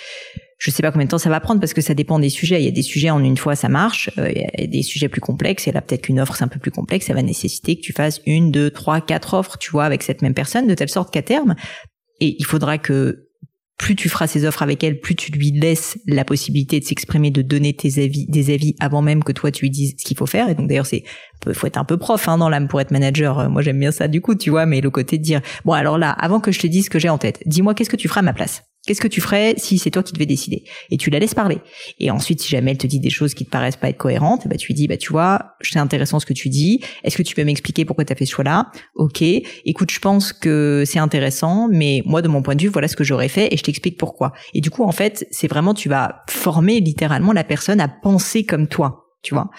Je 0.62 0.70
sais 0.70 0.84
pas 0.84 0.92
combien 0.92 1.06
de 1.06 1.10
temps 1.10 1.18
ça 1.18 1.32
va 1.32 1.40
prendre 1.40 1.60
parce 1.60 1.74
que 1.74 1.82
ça 1.82 1.96
dépend 1.96 2.20
des 2.20 2.30
sujets. 2.30 2.62
Il 2.62 2.66
y 2.66 2.68
a 2.68 2.72
des 2.72 2.84
sujets 2.84 3.10
en 3.10 3.24
une 3.24 3.36
fois 3.36 3.56
ça 3.56 3.68
marche, 3.68 4.12
euh, 4.20 4.30
il 4.32 4.42
y 4.60 4.64
a 4.64 4.68
des 4.68 4.84
sujets 4.84 5.10
plus 5.10 5.20
complexes. 5.20 5.68
Et 5.68 5.72
là 5.72 5.82
peut-être 5.82 6.04
qu'une 6.04 6.20
offre 6.20 6.36
c'est 6.36 6.44
un 6.44 6.50
peu 6.50 6.60
plus 6.60 6.70
complexe, 6.70 7.08
ça 7.08 7.16
va 7.16 7.24
nécessiter 7.24 7.78
que 7.78 7.82
tu 7.82 7.94
fasses 7.94 8.22
une, 8.28 8.52
deux, 8.52 8.70
trois, 8.70 9.02
quatre 9.02 9.34
offres, 9.34 9.58
tu 9.58 9.72
vois, 9.72 9.86
avec 9.86 10.04
cette 10.04 10.22
même 10.22 10.36
personne, 10.36 10.68
de 10.68 10.76
telle 10.76 10.90
sorte 10.90 11.12
qu'à 11.12 11.24
terme, 11.24 11.56
et 12.20 12.36
il 12.38 12.46
faudra 12.46 12.78
que 12.78 13.28
plus 13.80 13.96
tu 13.96 14.08
feras 14.08 14.28
ces 14.28 14.46
offres 14.46 14.62
avec 14.62 14.84
elle, 14.84 15.00
plus 15.00 15.16
tu 15.16 15.32
lui 15.32 15.50
laisses 15.50 15.98
la 16.06 16.24
possibilité 16.24 16.80
de 16.80 16.86
s'exprimer, 16.86 17.32
de 17.32 17.42
donner 17.42 17.74
tes 17.74 18.04
avis, 18.04 18.28
des 18.28 18.54
avis 18.54 18.76
avant 18.80 19.02
même 19.02 19.24
que 19.24 19.32
toi 19.32 19.50
tu 19.50 19.66
lui 19.66 19.72
dises 19.72 19.96
ce 19.98 20.06
qu'il 20.06 20.16
faut 20.16 20.28
faire. 20.28 20.48
Et 20.48 20.54
donc 20.54 20.68
d'ailleurs 20.68 20.86
c'est, 20.86 21.04
faut 21.54 21.66
être 21.66 21.78
un 21.78 21.86
peu 21.86 21.98
prof 21.98 22.28
hein, 22.28 22.38
dans 22.38 22.50
l'âme 22.50 22.68
pour 22.68 22.80
être 22.80 22.92
manager. 22.92 23.50
Moi 23.50 23.64
j'aime 23.64 23.80
bien 23.80 23.92
ça 23.92 24.08
du 24.08 24.22
coup, 24.22 24.36
tu 24.36 24.52
vois. 24.52 24.68
Mais 24.68 24.80
le 24.80 24.92
côté 24.92 25.18
de 25.18 25.24
dire, 25.24 25.42
bon 25.66 25.74
alors 25.74 25.98
là, 25.98 26.12
avant 26.12 26.40
que 26.40 26.52
je 26.52 26.60
te 26.60 26.68
dise 26.68 26.86
ce 26.86 26.90
que 26.92 27.00
j'ai 27.00 27.10
en 27.10 27.18
tête, 27.18 27.42
dis-moi 27.48 27.74
qu'est-ce 27.74 27.90
que 27.90 27.96
tu 27.96 28.08
feras 28.08 28.20
à 28.20 28.24
ma 28.24 28.34
place? 28.34 28.62
Qu'est-ce 28.88 29.02
que 29.02 29.08
tu 29.08 29.22
ferais 29.22 29.54
si 29.58 29.78
c'est 29.78 29.92
toi 29.92 30.02
qui 30.02 30.12
devais 30.12 30.26
décider? 30.26 30.64
Et 30.90 30.98
tu 30.98 31.12
la 31.12 31.20
laisses 31.20 31.36
parler. 31.36 31.60
Et 32.00 32.10
ensuite, 32.10 32.42
si 32.42 32.50
jamais 32.50 32.72
elle 32.72 32.80
te 32.80 32.88
dit 32.88 33.00
des 33.00 33.12
choses 33.12 33.36
qui 33.36 33.46
te 33.46 33.52
paraissent 33.52 33.76
pas 33.76 33.90
être 33.90 33.98
cohérentes, 33.98 34.48
bah 34.48 34.56
tu 34.58 34.68
lui 34.68 34.74
dis 34.74 34.88
bah 34.88 34.98
tu 34.98 35.12
vois, 35.12 35.56
c'est 35.62 35.78
intéressant 35.78 36.20
ce 36.20 36.26
que 36.26 36.34
tu 36.34 36.50
dis. 36.50 36.82
Est-ce 37.04 37.16
que 37.16 37.22
tu 37.22 37.36
peux 37.36 37.44
m'expliquer 37.44 37.86
pourquoi 37.86 38.06
tu 38.06 38.14
as 38.14 38.16
fait 38.16 38.26
ce 38.26 38.32
choix-là? 38.32 38.72
Ok. 38.96 39.22
Écoute, 39.22 39.92
je 39.92 40.00
pense 40.00 40.34
que 40.34 40.84
c'est 40.88 41.00
intéressant, 41.00 41.68
mais 41.72 42.02
moi 42.06 42.24
de 42.24 42.28
mon 42.28 42.42
point 42.42 42.56
de 42.56 42.62
vue, 42.64 42.70
voilà 42.70 42.88
ce 42.88 42.96
que 42.96 43.04
j'aurais 43.04 43.30
fait 43.30 43.54
et 43.54 43.58
je 43.58 43.64
t'explique 43.64 43.98
pourquoi. 43.98 44.32
Et 44.56 44.62
du 44.62 44.72
coup, 44.72 44.84
en 44.84 44.92
fait, 44.92 45.28
c'est 45.30 45.48
vraiment 45.48 45.76
tu 45.76 45.88
vas 45.88 46.24
former 46.28 46.80
littéralement 46.80 47.34
la 47.34 47.44
personne 47.44 47.80
à 47.82 47.88
penser 47.88 48.46
comme 48.46 48.68
toi, 48.68 49.06
tu 49.22 49.36
vois? 49.36 49.52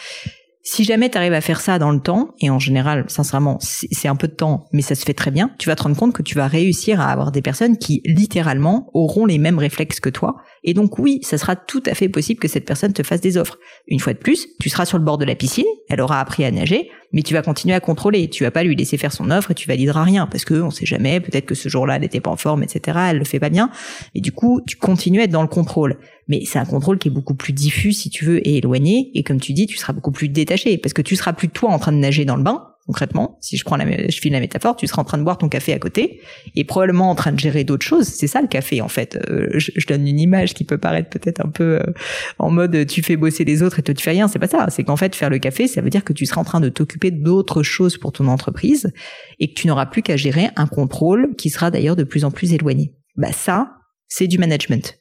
Si 0.64 0.84
jamais 0.84 1.10
tu 1.10 1.18
arrives 1.18 1.32
à 1.32 1.40
faire 1.40 1.60
ça 1.60 1.80
dans 1.80 1.90
le 1.90 1.98
temps, 1.98 2.34
et 2.40 2.48
en 2.48 2.60
général, 2.60 3.04
sincèrement, 3.08 3.58
c'est 3.60 4.06
un 4.06 4.14
peu 4.14 4.28
de 4.28 4.34
temps, 4.34 4.68
mais 4.72 4.82
ça 4.82 4.94
se 4.94 5.04
fait 5.04 5.12
très 5.12 5.32
bien, 5.32 5.50
tu 5.58 5.68
vas 5.68 5.74
te 5.74 5.82
rendre 5.82 5.96
compte 5.96 6.12
que 6.12 6.22
tu 6.22 6.36
vas 6.36 6.46
réussir 6.46 7.00
à 7.00 7.06
avoir 7.06 7.32
des 7.32 7.42
personnes 7.42 7.76
qui, 7.76 8.00
littéralement, 8.04 8.88
auront 8.94 9.26
les 9.26 9.38
mêmes 9.38 9.58
réflexes 9.58 9.98
que 9.98 10.08
toi. 10.08 10.36
Et 10.64 10.74
donc 10.74 10.98
oui, 10.98 11.18
ça 11.22 11.38
sera 11.38 11.56
tout 11.56 11.82
à 11.86 11.94
fait 11.94 12.08
possible 12.08 12.40
que 12.40 12.48
cette 12.48 12.64
personne 12.64 12.92
te 12.92 13.02
fasse 13.02 13.20
des 13.20 13.36
offres. 13.36 13.58
Une 13.88 13.98
fois 13.98 14.12
de 14.12 14.18
plus, 14.18 14.48
tu 14.60 14.68
seras 14.68 14.84
sur 14.84 14.98
le 14.98 15.04
bord 15.04 15.18
de 15.18 15.24
la 15.24 15.34
piscine, 15.34 15.66
elle 15.88 16.00
aura 16.00 16.20
appris 16.20 16.44
à 16.44 16.50
nager, 16.50 16.90
mais 17.12 17.22
tu 17.22 17.34
vas 17.34 17.42
continuer 17.42 17.74
à 17.74 17.80
contrôler. 17.80 18.28
Tu 18.28 18.44
vas 18.44 18.50
pas 18.50 18.62
lui 18.62 18.76
laisser 18.76 18.96
faire 18.96 19.12
son 19.12 19.30
offre 19.30 19.50
et 19.50 19.54
tu 19.54 19.68
valideras 19.68 20.04
rien 20.04 20.26
parce 20.26 20.44
que 20.44 20.54
on 20.54 20.70
sait 20.70 20.86
jamais, 20.86 21.20
peut-être 21.20 21.46
que 21.46 21.54
ce 21.54 21.68
jour-là 21.68 21.96
elle 21.96 22.02
n'était 22.02 22.20
pas 22.20 22.30
en 22.30 22.36
forme, 22.36 22.62
etc. 22.62 22.98
Elle 23.10 23.18
le 23.18 23.24
fait 23.24 23.40
pas 23.40 23.50
bien. 23.50 23.70
Et 24.14 24.20
du 24.20 24.32
coup, 24.32 24.60
tu 24.66 24.76
continues 24.76 25.20
à 25.20 25.24
être 25.24 25.30
dans 25.30 25.42
le 25.42 25.48
contrôle. 25.48 25.98
Mais 26.28 26.44
c'est 26.44 26.58
un 26.58 26.64
contrôle 26.64 26.98
qui 26.98 27.08
est 27.08 27.12
beaucoup 27.12 27.34
plus 27.34 27.52
diffus 27.52 27.92
si 27.92 28.08
tu 28.08 28.24
veux 28.24 28.46
et 28.46 28.58
éloigné. 28.58 29.10
Et 29.14 29.22
comme 29.22 29.40
tu 29.40 29.52
dis, 29.52 29.66
tu 29.66 29.76
seras 29.76 29.92
beaucoup 29.92 30.12
plus 30.12 30.28
détaché 30.28 30.78
parce 30.78 30.92
que 30.92 31.02
tu 31.02 31.16
seras 31.16 31.32
plus 31.32 31.48
toi 31.48 31.70
en 31.70 31.78
train 31.78 31.92
de 31.92 31.98
nager 31.98 32.24
dans 32.24 32.36
le 32.36 32.42
bain 32.42 32.71
concrètement, 32.86 33.38
si 33.40 33.56
je 33.56 33.64
prends 33.64 33.76
la, 33.76 33.86
je 34.08 34.20
file 34.20 34.32
la 34.32 34.40
métaphore, 34.40 34.76
tu 34.76 34.86
seras 34.86 35.02
en 35.02 35.04
train 35.04 35.18
de 35.18 35.22
boire 35.22 35.38
ton 35.38 35.48
café 35.48 35.72
à 35.72 35.78
côté 35.78 36.20
et 36.54 36.64
probablement 36.64 37.10
en 37.10 37.14
train 37.14 37.32
de 37.32 37.38
gérer 37.38 37.64
d'autres 37.64 37.86
choses. 37.86 38.06
C'est 38.06 38.26
ça 38.26 38.40
le 38.40 38.48
café 38.48 38.80
en 38.80 38.88
fait. 38.88 39.18
Euh, 39.28 39.48
je, 39.54 39.86
donne 39.86 40.06
une 40.06 40.18
image 40.18 40.54
qui 40.54 40.64
peut 40.64 40.78
paraître 40.78 41.10
peut-être 41.10 41.44
un 41.44 41.48
peu 41.48 41.80
euh, 41.80 41.92
en 42.38 42.50
mode 42.50 42.86
tu 42.86 43.02
fais 43.02 43.16
bosser 43.16 43.44
les 43.44 43.62
autres 43.62 43.78
et 43.78 43.82
toi 43.82 43.94
tu 43.94 44.02
fais 44.02 44.10
rien. 44.10 44.28
C'est 44.28 44.38
pas 44.38 44.48
ça. 44.48 44.66
C'est 44.70 44.84
qu'en 44.84 44.96
fait 44.96 45.14
faire 45.14 45.30
le 45.30 45.38
café, 45.38 45.68
ça 45.68 45.80
veut 45.80 45.90
dire 45.90 46.04
que 46.04 46.12
tu 46.12 46.26
seras 46.26 46.40
en 46.40 46.44
train 46.44 46.60
de 46.60 46.68
t'occuper 46.68 47.10
d'autres 47.10 47.62
choses 47.62 47.98
pour 47.98 48.12
ton 48.12 48.26
entreprise 48.26 48.92
et 49.38 49.48
que 49.48 49.54
tu 49.54 49.68
n'auras 49.68 49.86
plus 49.86 50.02
qu'à 50.02 50.16
gérer 50.16 50.50
un 50.56 50.66
contrôle 50.66 51.34
qui 51.36 51.50
sera 51.50 51.70
d'ailleurs 51.70 51.96
de 51.96 52.04
plus 52.04 52.24
en 52.24 52.30
plus 52.30 52.52
éloigné. 52.52 52.94
Bah 53.16 53.32
ça, 53.32 53.76
c'est 54.08 54.26
du 54.26 54.38
management. 54.38 54.98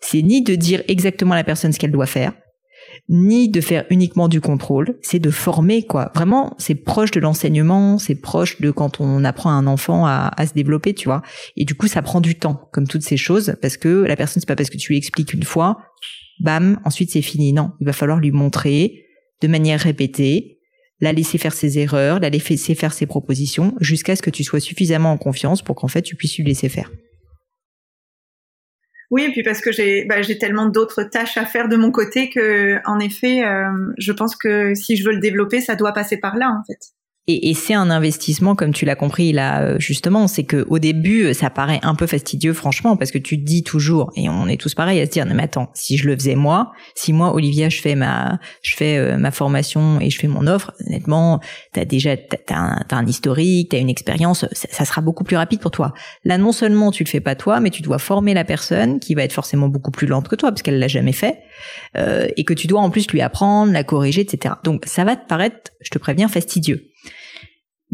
C'est 0.00 0.22
ni 0.22 0.42
de 0.42 0.54
dire 0.54 0.82
exactement 0.88 1.32
à 1.32 1.36
la 1.36 1.44
personne 1.44 1.72
ce 1.72 1.78
qu'elle 1.78 1.92
doit 1.92 2.06
faire, 2.06 2.32
ni 3.08 3.48
de 3.48 3.60
faire 3.60 3.84
uniquement 3.90 4.28
du 4.28 4.40
contrôle, 4.40 4.98
c'est 5.02 5.18
de 5.18 5.30
former 5.30 5.82
quoi. 5.82 6.10
Vraiment, 6.14 6.54
c'est 6.58 6.74
proche 6.74 7.10
de 7.10 7.20
l'enseignement, 7.20 7.98
c'est 7.98 8.14
proche 8.14 8.60
de 8.60 8.70
quand 8.70 9.00
on 9.00 9.24
apprend 9.24 9.50
à 9.50 9.54
un 9.54 9.66
enfant 9.66 10.06
à, 10.06 10.32
se 10.46 10.54
développer, 10.54 10.94
tu 10.94 11.08
vois. 11.08 11.22
Et 11.56 11.64
du 11.64 11.74
coup, 11.74 11.86
ça 11.86 12.02
prend 12.02 12.20
du 12.20 12.34
temps, 12.34 12.68
comme 12.72 12.86
toutes 12.86 13.02
ces 13.02 13.16
choses, 13.16 13.56
parce 13.60 13.76
que 13.76 14.04
la 14.04 14.16
personne, 14.16 14.40
c'est 14.40 14.48
pas 14.48 14.56
parce 14.56 14.70
que 14.70 14.76
tu 14.76 14.92
lui 14.92 14.98
expliques 14.98 15.32
une 15.32 15.42
fois, 15.42 15.78
bam, 16.40 16.80
ensuite 16.84 17.10
c'est 17.10 17.22
fini. 17.22 17.52
Non, 17.52 17.72
il 17.80 17.86
va 17.86 17.92
falloir 17.92 18.18
lui 18.18 18.30
montrer 18.30 19.04
de 19.40 19.48
manière 19.48 19.80
répétée, 19.80 20.58
la 21.00 21.12
laisser 21.12 21.38
faire 21.38 21.52
ses 21.52 21.78
erreurs, 21.78 22.20
la 22.20 22.30
laisser 22.30 22.74
faire 22.74 22.92
ses 22.92 23.06
propositions, 23.06 23.74
jusqu'à 23.80 24.16
ce 24.16 24.22
que 24.22 24.30
tu 24.30 24.44
sois 24.44 24.60
suffisamment 24.60 25.12
en 25.12 25.18
confiance 25.18 25.62
pour 25.62 25.76
qu'en 25.76 25.88
fait 25.88 26.02
tu 26.02 26.16
puisses 26.16 26.36
lui 26.36 26.44
laisser 26.44 26.68
faire. 26.68 26.90
Oui, 29.14 29.22
et 29.22 29.30
puis 29.30 29.44
parce 29.44 29.60
que 29.60 29.70
j'ai 29.70 30.04
bah, 30.06 30.22
j'ai 30.22 30.38
tellement 30.38 30.66
d'autres 30.66 31.04
tâches 31.04 31.36
à 31.36 31.46
faire 31.46 31.68
de 31.68 31.76
mon 31.76 31.92
côté 31.92 32.30
que, 32.30 32.80
en 32.84 32.98
effet, 32.98 33.44
euh, 33.44 33.70
je 33.96 34.10
pense 34.10 34.34
que 34.34 34.74
si 34.74 34.96
je 34.96 35.04
veux 35.04 35.12
le 35.12 35.20
développer, 35.20 35.60
ça 35.60 35.76
doit 35.76 35.92
passer 35.92 36.16
par 36.16 36.34
là, 36.34 36.50
en 36.50 36.64
fait. 36.64 36.80
Et, 37.26 37.48
et 37.48 37.54
c'est 37.54 37.72
un 37.72 37.88
investissement, 37.88 38.54
comme 38.54 38.74
tu 38.74 38.84
l'as 38.84 38.96
compris 38.96 39.32
là, 39.32 39.62
euh, 39.62 39.78
justement, 39.78 40.28
c'est 40.28 40.44
que 40.44 40.66
au 40.68 40.78
début, 40.78 41.32
ça 41.32 41.48
paraît 41.48 41.80
un 41.82 41.94
peu 41.94 42.06
fastidieux, 42.06 42.52
franchement, 42.52 42.98
parce 42.98 43.10
que 43.10 43.18
tu 43.18 43.38
te 43.38 43.44
dis 43.44 43.62
toujours, 43.62 44.12
et 44.14 44.28
on 44.28 44.46
est 44.46 44.60
tous 44.60 44.74
pareils 44.74 45.00
à 45.00 45.06
se 45.06 45.10
dire, 45.10 45.24
non 45.24 45.34
mais 45.34 45.44
attends, 45.44 45.70
si 45.72 45.96
je 45.96 46.06
le 46.06 46.14
faisais 46.14 46.34
moi, 46.34 46.72
si 46.94 47.14
moi, 47.14 47.32
Olivia, 47.32 47.70
je 47.70 47.80
fais 47.80 47.94
ma, 47.94 48.38
je 48.60 48.76
fais 48.76 48.98
euh, 48.98 49.16
ma 49.16 49.30
formation 49.30 50.00
et 50.00 50.10
je 50.10 50.18
fais 50.18 50.26
mon 50.26 50.46
offre, 50.46 50.72
honnêtement, 50.86 51.40
t'as 51.72 51.86
déjà, 51.86 52.14
t'as 52.18 52.58
un, 52.58 52.84
un 52.90 53.06
historique, 53.06 53.70
t'as 53.70 53.78
une 53.78 53.88
expérience, 53.88 54.44
ça, 54.52 54.68
ça, 54.70 54.84
sera 54.84 55.00
beaucoup 55.00 55.24
plus 55.24 55.36
rapide 55.36 55.60
pour 55.60 55.70
toi. 55.70 55.94
Là, 56.24 56.36
non 56.36 56.52
seulement 56.52 56.90
tu 56.90 57.04
le 57.04 57.08
fais 57.08 57.20
pas 57.20 57.36
toi, 57.36 57.58
mais 57.58 57.70
tu 57.70 57.80
dois 57.80 57.98
former 57.98 58.34
la 58.34 58.44
personne 58.44 59.00
qui 59.00 59.14
va 59.14 59.22
être 59.22 59.32
forcément 59.32 59.68
beaucoup 59.68 59.90
plus 59.90 60.06
lente 60.06 60.28
que 60.28 60.36
toi, 60.36 60.50
parce 60.50 60.60
qu'elle 60.60 60.78
l'a 60.78 60.88
jamais 60.88 61.12
fait, 61.12 61.38
euh, 61.96 62.28
et 62.36 62.44
que 62.44 62.52
tu 62.52 62.66
dois 62.66 62.82
en 62.82 62.90
plus 62.90 63.10
lui 63.10 63.22
apprendre, 63.22 63.72
la 63.72 63.82
corriger, 63.82 64.20
etc. 64.20 64.56
Donc 64.62 64.84
ça 64.84 65.04
va 65.04 65.16
te 65.16 65.26
paraître, 65.26 65.70
je 65.80 65.88
te 65.88 65.98
préviens, 65.98 66.28
fastidieux. 66.28 66.90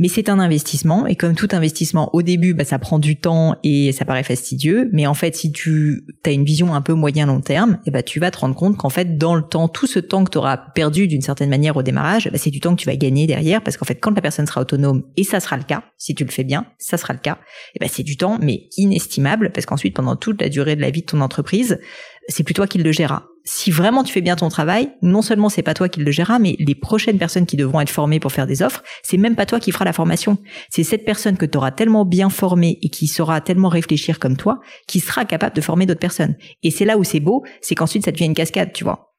Mais 0.01 0.09
c'est 0.09 0.31
un 0.31 0.39
investissement 0.39 1.07
et 1.07 1.15
comme 1.15 1.35
tout 1.35 1.49
investissement 1.53 2.09
au 2.15 2.23
début, 2.23 2.55
bah, 2.55 2.65
ça 2.65 2.79
prend 2.79 2.99
du 2.99 3.17
temps 3.17 3.57
et 3.63 3.93
ça 3.93 4.07
paraît 4.07 4.23
fastidieux. 4.23 4.89
Mais 4.95 5.07
en 5.07 5.13
fait, 5.13 5.37
si 5.37 5.53
tu 5.53 6.07
as 6.25 6.31
une 6.31 6.43
vision 6.43 6.75
un 6.75 6.81
peu 6.81 6.95
moyen 6.95 7.27
long 7.27 7.43
terme, 7.43 7.75
et 7.85 7.89
eh 7.89 7.91
bah, 7.91 8.03
tu 8.03 8.19
vas 8.19 8.31
te 8.31 8.39
rendre 8.39 8.55
compte 8.55 8.79
qu'en 8.79 8.89
fait, 8.89 9.19
dans 9.19 9.35
le 9.35 9.43
temps, 9.43 9.69
tout 9.69 9.87
ce 9.87 9.99
temps 9.99 10.25
que 10.25 10.31
tu 10.31 10.39
auras 10.39 10.57
perdu 10.57 11.07
d'une 11.07 11.21
certaine 11.21 11.51
manière 11.51 11.77
au 11.77 11.83
démarrage, 11.83 12.31
bah, 12.33 12.39
c'est 12.39 12.51
du 12.51 12.61
temps 12.61 12.75
que 12.75 12.81
tu 12.81 12.87
vas 12.87 12.97
gagner 12.97 13.27
derrière. 13.27 13.61
Parce 13.63 13.77
qu'en 13.77 13.85
fait, 13.85 13.97
quand 13.97 14.15
la 14.17 14.23
personne 14.23 14.47
sera 14.47 14.63
autonome, 14.63 15.03
et 15.19 15.25
ça 15.25 15.39
sera 15.39 15.59
le 15.59 15.65
cas, 15.65 15.83
si 15.99 16.15
tu 16.15 16.25
le 16.25 16.31
fais 16.31 16.45
bien, 16.45 16.65
ça 16.79 16.97
sera 16.97 17.13
le 17.13 17.19
cas, 17.19 17.37
et 17.75 17.79
bah, 17.79 17.87
c'est 17.91 18.03
du 18.03 18.17
temps 18.17 18.39
mais 18.41 18.71
inestimable. 18.79 19.51
Parce 19.53 19.67
qu'ensuite, 19.67 19.95
pendant 19.95 20.17
toute 20.17 20.41
la 20.41 20.49
durée 20.49 20.77
de 20.77 20.81
la 20.81 20.91
vie 20.91 21.03
de 21.03 21.07
ton 21.07 21.21
entreprise, 21.21 21.79
c'est 22.27 22.43
plus 22.43 22.55
toi 22.55 22.67
qui 22.67 22.79
le 22.79 22.91
géreras 22.91 23.25
si 23.45 23.71
vraiment 23.71 24.05
tu 24.05 24.13
fais 24.13 24.21
bien 24.21 24.37
ton 24.37 24.49
travail, 24.49 24.93
non 25.03 25.23
seulement 25.23 25.49
c'est 25.49 25.63
pas 25.63 25.75
toi 25.75 25.89
qui 25.89 26.01
le 26.01 26.11
gérera, 26.11 26.39
mais 26.39 26.57
les 26.59 26.75
prochaines 26.75 27.19
personnes 27.19 27.47
qui 27.47 27.57
devront 27.57 27.81
être 27.81 27.91
formées 27.91 28.21
pour 28.21 28.33
faire 28.33 28.47
des 28.47 28.63
offres, 28.63 28.83
c'est 29.03 29.17
même 29.17 29.37
pas 29.37 29.47
toi 29.47 29.61
qui 29.61 29.73
fera 29.73 29.85
la 29.85 29.93
formation. 29.93 30.39
C'est 30.71 30.85
cette 30.85 31.05
personne 31.05 31.37
que 31.37 31.47
tu 31.47 31.57
auras 31.57 31.71
tellement 31.71 32.05
bien 32.05 32.31
formée 32.31 32.79
et 32.83 32.91
qui 32.91 33.07
saura 33.07 33.41
tellement 33.41 33.69
réfléchir 33.69 34.19
comme 34.19 34.37
toi, 34.37 34.61
qui 34.87 35.01
sera 35.01 35.25
capable 35.25 35.57
de 35.57 35.61
former 35.61 35.87
d'autres 35.87 36.01
personnes. 36.01 36.37
Et 36.63 36.71
c'est 36.71 36.85
là 36.85 36.99
où 36.99 37.05
c'est 37.05 37.21
beau, 37.21 37.45
c'est 37.61 37.75
qu'ensuite 37.75 38.05
ça 38.05 38.13
devient 38.13 38.27
une 38.27 38.35
cascade, 38.35 38.73
tu 38.73 38.85
vois. 38.85 39.15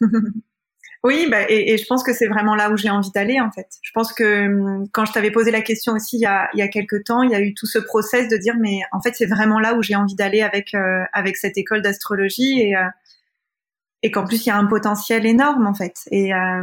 Oui, 1.04 1.26
bah, 1.28 1.50
et, 1.50 1.76
je 1.76 1.84
pense 1.86 2.04
que 2.04 2.12
c'est 2.12 2.28
vraiment 2.28 2.54
là 2.54 2.70
où 2.70 2.76
j'ai 2.76 2.88
envie 2.88 3.10
d'aller 3.10 3.40
en 3.40 3.50
fait. 3.50 3.66
Je 3.82 3.90
pense 3.92 4.12
que 4.12 4.46
hum, 4.46 4.84
quand 4.92 5.04
je 5.04 5.12
t'avais 5.12 5.32
posé 5.32 5.50
la 5.50 5.60
question 5.60 5.94
aussi 5.94 6.16
il 6.16 6.20
y 6.20 6.26
a, 6.26 6.48
il 6.54 6.60
y 6.60 6.62
a 6.62 6.68
quelques 6.68 7.02
temps, 7.04 7.22
il 7.22 7.32
y 7.32 7.34
a 7.34 7.40
eu 7.40 7.54
tout 7.54 7.66
ce 7.66 7.80
process 7.80 8.28
de 8.28 8.36
dire 8.36 8.54
mais 8.60 8.82
en 8.92 9.00
fait 9.00 9.12
c'est 9.16 9.26
vraiment 9.26 9.58
là 9.58 9.74
où 9.74 9.82
j'ai 9.82 9.96
envie 9.96 10.14
d'aller 10.14 10.42
avec 10.42 10.74
euh, 10.74 11.02
avec 11.12 11.36
cette 11.36 11.58
école 11.58 11.82
d'astrologie 11.82 12.60
et 12.60 12.76
euh, 12.76 12.84
et 14.02 14.10
qu'en 14.10 14.24
plus 14.24 14.44
il 14.44 14.48
y 14.48 14.52
a 14.52 14.56
un 14.56 14.66
potentiel 14.66 15.26
énorme 15.26 15.66
en 15.66 15.74
fait. 15.74 15.94
Et 16.10 16.34
euh, 16.34 16.62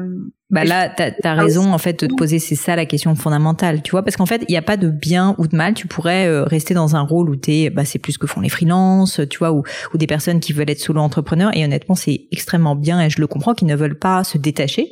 bah 0.50 0.64
là, 0.64 0.90
t'as 0.90 1.12
as 1.24 1.34
raison 1.36 1.74
en 1.74 1.78
fait 1.78 2.02
de 2.02 2.08
te 2.08 2.16
poser, 2.16 2.40
c'est 2.40 2.56
ça 2.56 2.76
la 2.76 2.86
question 2.86 3.14
fondamentale, 3.16 3.82
tu 3.82 3.92
vois, 3.92 4.04
parce 4.04 4.18
qu'en 4.18 4.26
fait 4.26 4.44
il 4.48 4.52
n'y 4.52 4.58
a 4.58 4.62
pas 4.62 4.78
de 4.78 4.90
bien 4.90 5.36
ou 5.38 5.48
de 5.48 5.56
mal. 5.56 5.74
Tu 5.74 5.88
pourrais 5.88 6.28
euh, 6.28 6.44
rester 6.44 6.74
dans 6.74 6.96
un 6.96 7.02
rôle 7.02 7.30
où 7.30 7.36
t'es, 7.36 7.70
bah 7.70 7.86
c'est 7.86 8.00
plus 8.00 8.18
que 8.18 8.28
font 8.28 8.42
les 8.42 8.50
freelances, 8.50 9.22
tu 9.30 9.38
vois, 9.38 9.52
ou, 9.52 9.64
ou 9.94 9.98
des 9.98 10.08
personnes 10.08 10.40
qui 10.40 10.54
veulent 10.54 10.70
être 10.70 10.80
solo 10.80 11.02
entrepreneurs. 11.02 11.56
Et 11.56 11.64
honnêtement, 11.64 11.96
c'est 11.96 12.28
extrêmement 12.32 12.76
bien 12.76 13.02
et 13.02 13.10
je 13.10 13.22
le 13.22 13.28
comprends 13.28 13.54
qu'ils 13.54 13.68
ne 13.68 13.76
veulent 13.76 14.00
pas 14.00 14.24
se 14.24 14.38
détacher. 14.38 14.92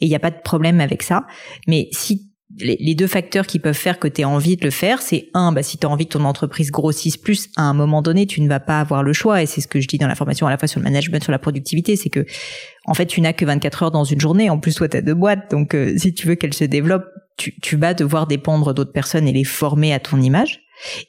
Et 0.00 0.06
il 0.06 0.08
n'y 0.08 0.14
a 0.14 0.20
pas 0.20 0.30
de 0.30 0.40
problème 0.42 0.80
avec 0.80 1.02
ça. 1.02 1.26
Mais 1.66 1.88
si 1.92 2.27
les, 2.56 2.94
deux 2.94 3.06
facteurs 3.06 3.46
qui 3.46 3.58
peuvent 3.58 3.74
faire 3.74 3.98
que 3.98 4.08
tu 4.08 4.22
aies 4.22 4.24
envie 4.24 4.56
de 4.56 4.64
le 4.64 4.70
faire, 4.70 5.02
c'est 5.02 5.28
un, 5.34 5.52
bah, 5.52 5.62
si 5.62 5.76
tu 5.78 5.86
as 5.86 5.90
envie 5.90 6.06
que 6.06 6.12
ton 6.16 6.24
entreprise 6.24 6.70
grossisse 6.70 7.16
plus, 7.16 7.48
à 7.56 7.62
un 7.62 7.74
moment 7.74 8.00
donné, 8.02 8.26
tu 8.26 8.40
ne 8.40 8.48
vas 8.48 8.60
pas 8.60 8.80
avoir 8.80 9.02
le 9.02 9.12
choix. 9.12 9.42
Et 9.42 9.46
c'est 9.46 9.60
ce 9.60 9.68
que 9.68 9.80
je 9.80 9.88
dis 9.88 9.98
dans 9.98 10.08
la 10.08 10.14
formation 10.14 10.46
à 10.46 10.50
la 10.50 10.58
fois 10.58 10.66
sur 10.66 10.80
le 10.80 10.84
management, 10.84 11.22
sur 11.22 11.32
la 11.32 11.38
productivité, 11.38 11.96
c'est 11.96 12.08
que 12.08 12.24
en 12.86 12.94
fait, 12.94 13.06
tu 13.06 13.20
n'as 13.20 13.34
que 13.34 13.44
24 13.44 13.82
heures 13.82 13.90
dans 13.90 14.04
une 14.04 14.20
journée. 14.20 14.48
En 14.48 14.58
plus, 14.58 14.74
toi, 14.74 14.88
tu 14.88 14.96
as 14.96 15.02
deux 15.02 15.14
boîtes. 15.14 15.50
Donc, 15.50 15.74
euh, 15.74 15.94
si 15.98 16.14
tu 16.14 16.26
veux 16.26 16.36
qu'elle 16.36 16.54
se 16.54 16.64
développe, 16.64 17.04
tu, 17.36 17.76
vas 17.76 17.94
devoir 17.94 18.26
dépendre 18.26 18.74
d'autres 18.74 18.92
personnes 18.92 19.28
et 19.28 19.32
les 19.32 19.44
former 19.44 19.92
à 19.92 20.00
ton 20.00 20.20
image. 20.20 20.60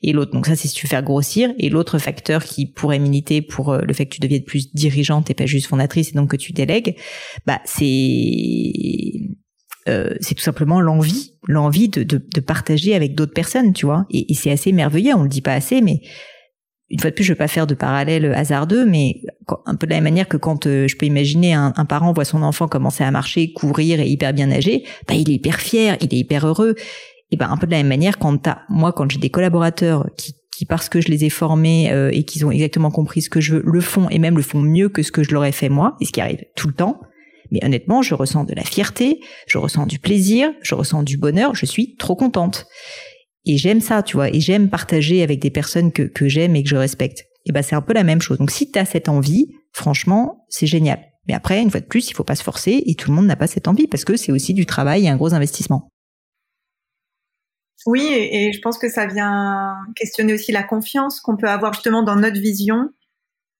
Et 0.03 0.13
l'autre, 0.13 0.31
donc 0.31 0.45
ça, 0.45 0.55
c'est 0.55 0.67
si 0.67 0.75
tu 0.75 0.87
faire 0.87 1.03
grossir. 1.03 1.51
Et 1.57 1.69
l'autre 1.69 1.97
facteur 1.97 2.43
qui 2.43 2.65
pourrait 2.65 2.99
militer 2.99 3.41
pour 3.41 3.71
euh, 3.71 3.81
le 3.81 3.93
fait 3.93 4.05
que 4.05 4.15
tu 4.15 4.19
deviennes 4.19 4.43
plus 4.43 4.73
dirigeante 4.73 5.29
et 5.29 5.33
pas 5.33 5.45
juste 5.45 5.67
fondatrice 5.67 6.09
et 6.09 6.11
donc 6.13 6.31
que 6.31 6.37
tu 6.37 6.51
délègues, 6.51 6.97
bah, 7.45 7.61
c'est 7.63 7.85
euh, 9.89 10.15
c'est 10.21 10.35
tout 10.35 10.43
simplement 10.43 10.79
l'envie, 10.79 11.33
l'envie 11.47 11.89
de, 11.89 12.03
de, 12.03 12.17
de, 12.17 12.39
partager 12.41 12.95
avec 12.95 13.15
d'autres 13.15 13.33
personnes, 13.33 13.73
tu 13.73 13.85
vois. 13.85 14.05
Et, 14.09 14.33
c'est 14.33 14.51
assez 14.51 14.71
merveilleux, 14.71 15.13
on 15.15 15.23
le 15.23 15.29
dit 15.29 15.41
pas 15.41 15.53
assez, 15.53 15.81
mais 15.81 16.01
une 16.89 16.99
fois 16.99 17.09
de 17.09 17.15
plus, 17.15 17.23
je 17.23 17.33
veux 17.33 17.37
pas 17.37 17.47
faire 17.47 17.67
de 17.67 17.75
parallèle 17.75 18.33
hasardeux, 18.33 18.85
mais 18.85 19.21
un 19.65 19.75
peu 19.75 19.85
de 19.85 19.91
la 19.91 19.97
même 19.97 20.05
manière 20.05 20.27
que 20.27 20.37
quand 20.37 20.65
euh, 20.65 20.87
je 20.87 20.95
peux 20.95 21.05
imaginer 21.05 21.53
un, 21.53 21.73
un, 21.75 21.85
parent 21.85 22.13
voit 22.13 22.25
son 22.25 22.41
enfant 22.41 22.67
commencer 22.67 23.03
à 23.03 23.11
marcher, 23.11 23.53
courir 23.53 23.99
et 23.99 24.07
hyper 24.07 24.33
bien 24.33 24.47
nager, 24.47 24.83
bah 25.07 25.15
il 25.15 25.29
est 25.29 25.35
hyper 25.35 25.59
fier, 25.59 25.97
il 26.01 26.13
est 26.13 26.19
hyper 26.19 26.47
heureux. 26.47 26.75
Et 27.31 27.37
ben 27.37 27.49
un 27.49 27.57
peu 27.57 27.67
de 27.67 27.71
la 27.71 27.77
même 27.77 27.87
manière 27.87 28.17
quand 28.17 28.37
t'as, 28.37 28.59
moi 28.69 28.91
quand 28.91 29.11
j'ai 29.11 29.19
des 29.19 29.29
collaborateurs 29.29 30.07
qui 30.17 30.33
qui 30.59 30.65
parce 30.65 30.89
que 30.89 30.99
je 30.99 31.07
les 31.07 31.23
ai 31.23 31.29
formés 31.29 31.89
euh, 31.89 32.09
et 32.11 32.23
qu'ils 32.23 32.45
ont 32.45 32.51
exactement 32.51 32.91
compris 32.91 33.21
ce 33.21 33.29
que 33.29 33.39
je 33.39 33.55
veux, 33.55 33.63
le 33.65 33.79
font 33.79 34.09
et 34.09 34.19
même 34.19 34.35
le 34.35 34.43
font 34.43 34.59
mieux 34.59 34.89
que 34.89 35.03
ce 35.03 35.11
que 35.13 35.23
je 35.23 35.33
l'aurais 35.33 35.53
fait 35.53 35.69
moi, 35.69 35.95
et 36.01 36.05
ce 36.05 36.11
qui 36.11 36.19
arrive 36.19 36.43
tout 36.57 36.67
le 36.67 36.73
temps, 36.73 36.99
mais 37.51 37.63
honnêtement, 37.63 38.01
je 38.01 38.13
ressens 38.13 38.43
de 38.43 38.53
la 38.53 38.63
fierté, 38.63 39.19
je 39.47 39.57
ressens 39.57 39.85
du 39.85 39.99
plaisir, 39.99 40.51
je 40.61 40.75
ressens 40.75 41.03
du 41.03 41.17
bonheur, 41.17 41.55
je 41.55 41.65
suis 41.65 41.95
trop 41.95 42.15
contente. 42.15 42.67
Et 43.45 43.57
j'aime 43.57 43.81
ça, 43.81 44.03
tu 44.03 44.17
vois, 44.17 44.29
et 44.29 44.39
j'aime 44.39 44.69
partager 44.69 45.23
avec 45.23 45.39
des 45.39 45.49
personnes 45.49 45.91
que, 45.91 46.11
j'aime 46.27 46.55
et 46.55 46.63
que 46.63 46.69
je 46.69 46.75
respecte. 46.75 47.25
Et 47.45 47.51
ben 47.51 47.61
c'est 47.61 47.75
un 47.75 47.81
peu 47.81 47.93
la 47.93 48.03
même 48.03 48.21
chose. 48.21 48.37
Donc 48.37 48.51
si 48.51 48.71
tu 48.71 48.77
as 48.77 48.85
cette 48.85 49.09
envie, 49.09 49.47
franchement, 49.71 50.45
c'est 50.49 50.67
génial. 50.67 50.99
Mais 51.27 51.33
après, 51.33 51.61
une 51.61 51.71
fois 51.71 51.79
de 51.79 51.85
plus, 51.85 52.09
il 52.09 52.13
faut 52.13 52.23
pas 52.23 52.35
se 52.35 52.43
forcer 52.43 52.83
et 52.85 52.95
tout 52.95 53.09
le 53.09 53.15
monde 53.15 53.25
n'a 53.25 53.35
pas 53.35 53.47
cette 53.47 53.67
envie 53.67 53.87
parce 53.87 54.03
que 54.03 54.17
c'est 54.17 54.31
aussi 54.31 54.53
du 54.53 54.65
travail 54.65 55.05
et 55.05 55.09
un 55.09 55.15
gros 55.15 55.33
investissement. 55.33 55.89
Oui, 57.85 58.05
et, 58.11 58.51
je 58.51 58.59
pense 58.59 58.77
que 58.77 58.89
ça 58.89 59.05
vient 59.05 59.75
questionner 59.95 60.33
aussi 60.33 60.51
la 60.51 60.63
confiance 60.63 61.21
qu'on 61.21 61.37
peut 61.37 61.47
avoir 61.47 61.73
justement 61.73 62.03
dans 62.03 62.17
notre 62.17 62.39
vision 62.39 62.89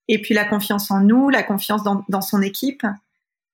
et 0.08 0.20
puis 0.20 0.34
la 0.34 0.44
confiance 0.44 0.90
en 0.90 1.00
nous, 1.00 1.30
la 1.30 1.42
confiance 1.42 1.82
dans 1.82 2.20
son 2.20 2.42
équipe 2.42 2.84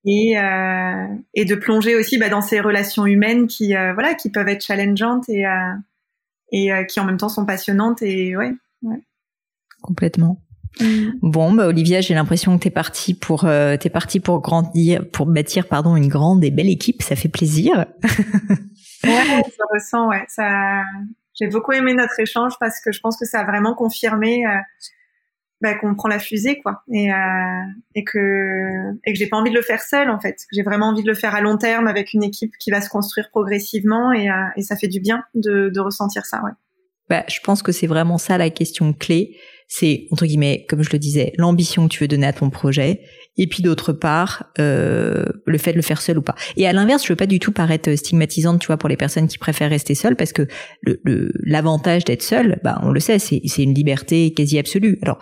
et, 0.07 0.39
euh, 0.39 1.07
et 1.35 1.45
de 1.45 1.55
plonger 1.57 1.97
aussi 1.97 2.17
bah, 2.17 2.29
dans 2.29 2.41
ces 2.41 2.61
relations 2.61 3.07
humaines 3.07 3.49
qui 3.49 3.77
euh, 3.77 3.93
voilà 3.93 4.15
qui 4.15 4.31
peuvent 4.31 4.49
être 4.49 4.65
challengeantes 4.65 5.29
et 5.29 5.47
euh, 5.47 5.75
et 6.53 6.71
qui 6.89 7.01
en 7.01 7.05
même 7.05 7.17
temps 7.17 7.29
sont 7.29 7.45
passionnantes 7.45 8.03
et 8.03 8.37
ouais, 8.37 8.53
ouais. 8.83 9.03
complètement 9.83 10.41
mm. 10.81 11.11
Bon, 11.23 11.53
bah 11.53 11.67
Olivia, 11.67 12.01
j'ai 12.01 12.15
l'impression 12.15 12.57
que 12.57 12.63
t'es 12.63 12.71
partie 12.71 13.15
pour 13.15 13.41
t'es 13.41 13.91
partie 13.91 14.21
pour 14.21 14.41
grandir, 14.41 15.05
pour 15.11 15.27
bâtir 15.27 15.67
pardon 15.67 15.97
une 15.97 16.07
grande 16.07 16.45
et 16.45 16.53
belle 16.53 16.69
équipe. 16.69 17.03
Ça 17.03 17.17
fait 17.17 17.29
plaisir. 17.29 17.87
ouais, 18.05 19.43
je 19.45 19.75
ressens. 19.75 20.09
Ouais, 20.09 20.25
ça. 20.29 20.83
J'ai 21.35 21.49
beaucoup 21.49 21.73
aimé 21.73 21.95
notre 21.95 22.19
échange 22.21 22.55
parce 22.61 22.81
que 22.81 22.93
je 22.93 23.01
pense 23.01 23.19
que 23.19 23.27
ça 23.27 23.41
a 23.41 23.45
vraiment 23.45 23.75
confirmé 23.75 24.45
bah, 25.61 25.75
qu'on 25.75 25.95
prend 25.95 26.09
la 26.09 26.19
fusée 26.19 26.61
quoi. 26.61 26.83
Et 26.93 27.13
euh, 27.13 27.17
et 27.95 28.05
que 28.05 28.93
et 29.05 29.13
que 29.13 29.19
j'ai 29.19 29.27
pas 29.27 29.37
envie 29.37 29.51
de 29.51 29.57
le 29.57 29.63
faire 29.63 29.83
seul 29.83 30.11
en 30.11 30.21
fait. 30.21 30.37
J'ai 30.53 30.63
vraiment 30.63 30.87
envie 30.87 31.03
de 31.03 31.09
le 31.09 31.15
faire 31.15 31.35
à 31.35 31.41
long 31.41 31.57
terme 31.57 31.87
avec 31.87 32.13
une 32.13 32.23
équipe 32.23 32.53
qui 32.59 32.71
va 32.71 32.81
se 32.81 32.89
construire 32.89 33.31
progressivement 33.31 34.13
et, 34.13 34.31
euh, 34.31 34.35
et 34.57 34.63
ça 34.63 34.77
fait 34.77 34.89
du 34.89 35.01
bien 35.01 35.25
de, 35.35 35.71
de 35.73 35.81
ressentir 35.81 36.27
ça 36.27 36.43
ouais. 36.45 36.53
Bah, 37.09 37.25
je 37.29 37.39
pense 37.41 37.63
que 37.63 37.73
c'est 37.73 37.87
vraiment 37.87 38.19
ça 38.19 38.37
la 38.37 38.51
question 38.51 38.93
clé. 38.93 39.37
C'est 39.69 40.07
entre 40.11 40.27
guillemets 40.27 40.67
comme 40.69 40.83
je 40.83 40.91
le 40.93 40.99
disais 40.99 41.33
l'ambition 41.39 41.89
que 41.89 41.93
tu 41.93 42.05
veux 42.05 42.09
donner 42.09 42.27
à 42.27 42.33
ton 42.33 42.51
projet 42.51 43.01
et 43.39 43.47
puis 43.47 43.63
d'autre 43.63 43.93
part 43.93 44.45
euh, 44.59 45.25
le 45.45 45.59
fait 45.59 45.73
de 45.73 45.77
le 45.77 45.83
faire 45.83 46.01
seul 46.01 46.19
ou 46.19 46.23
pas. 46.23 46.35
Et 46.57 46.67
à 46.67 46.73
l'inverse, 46.73 47.05
je 47.05 47.13
veux 47.13 47.17
pas 47.17 47.27
du 47.27 47.39
tout 47.39 47.53
paraître 47.53 47.95
stigmatisante, 47.95 48.61
tu 48.61 48.67
vois, 48.67 48.77
pour 48.77 48.89
les 48.89 48.97
personnes 48.97 49.29
qui 49.29 49.39
préfèrent 49.39 49.71
rester 49.71 49.95
seules, 49.95 50.17
parce 50.17 50.33
que 50.33 50.47
le 50.83 51.01
l'avantage 51.45 52.05
d'être 52.05 52.23
seul, 52.23 52.59
bah 52.63 52.81
on 52.83 52.91
le 52.91 53.01
sait, 53.01 53.19
c'est 53.19 53.41
c'est 53.47 53.63
une 53.63 53.75
liberté 53.75 54.33
quasi 54.33 54.59
absolue. 54.59 54.99
Alors 55.03 55.19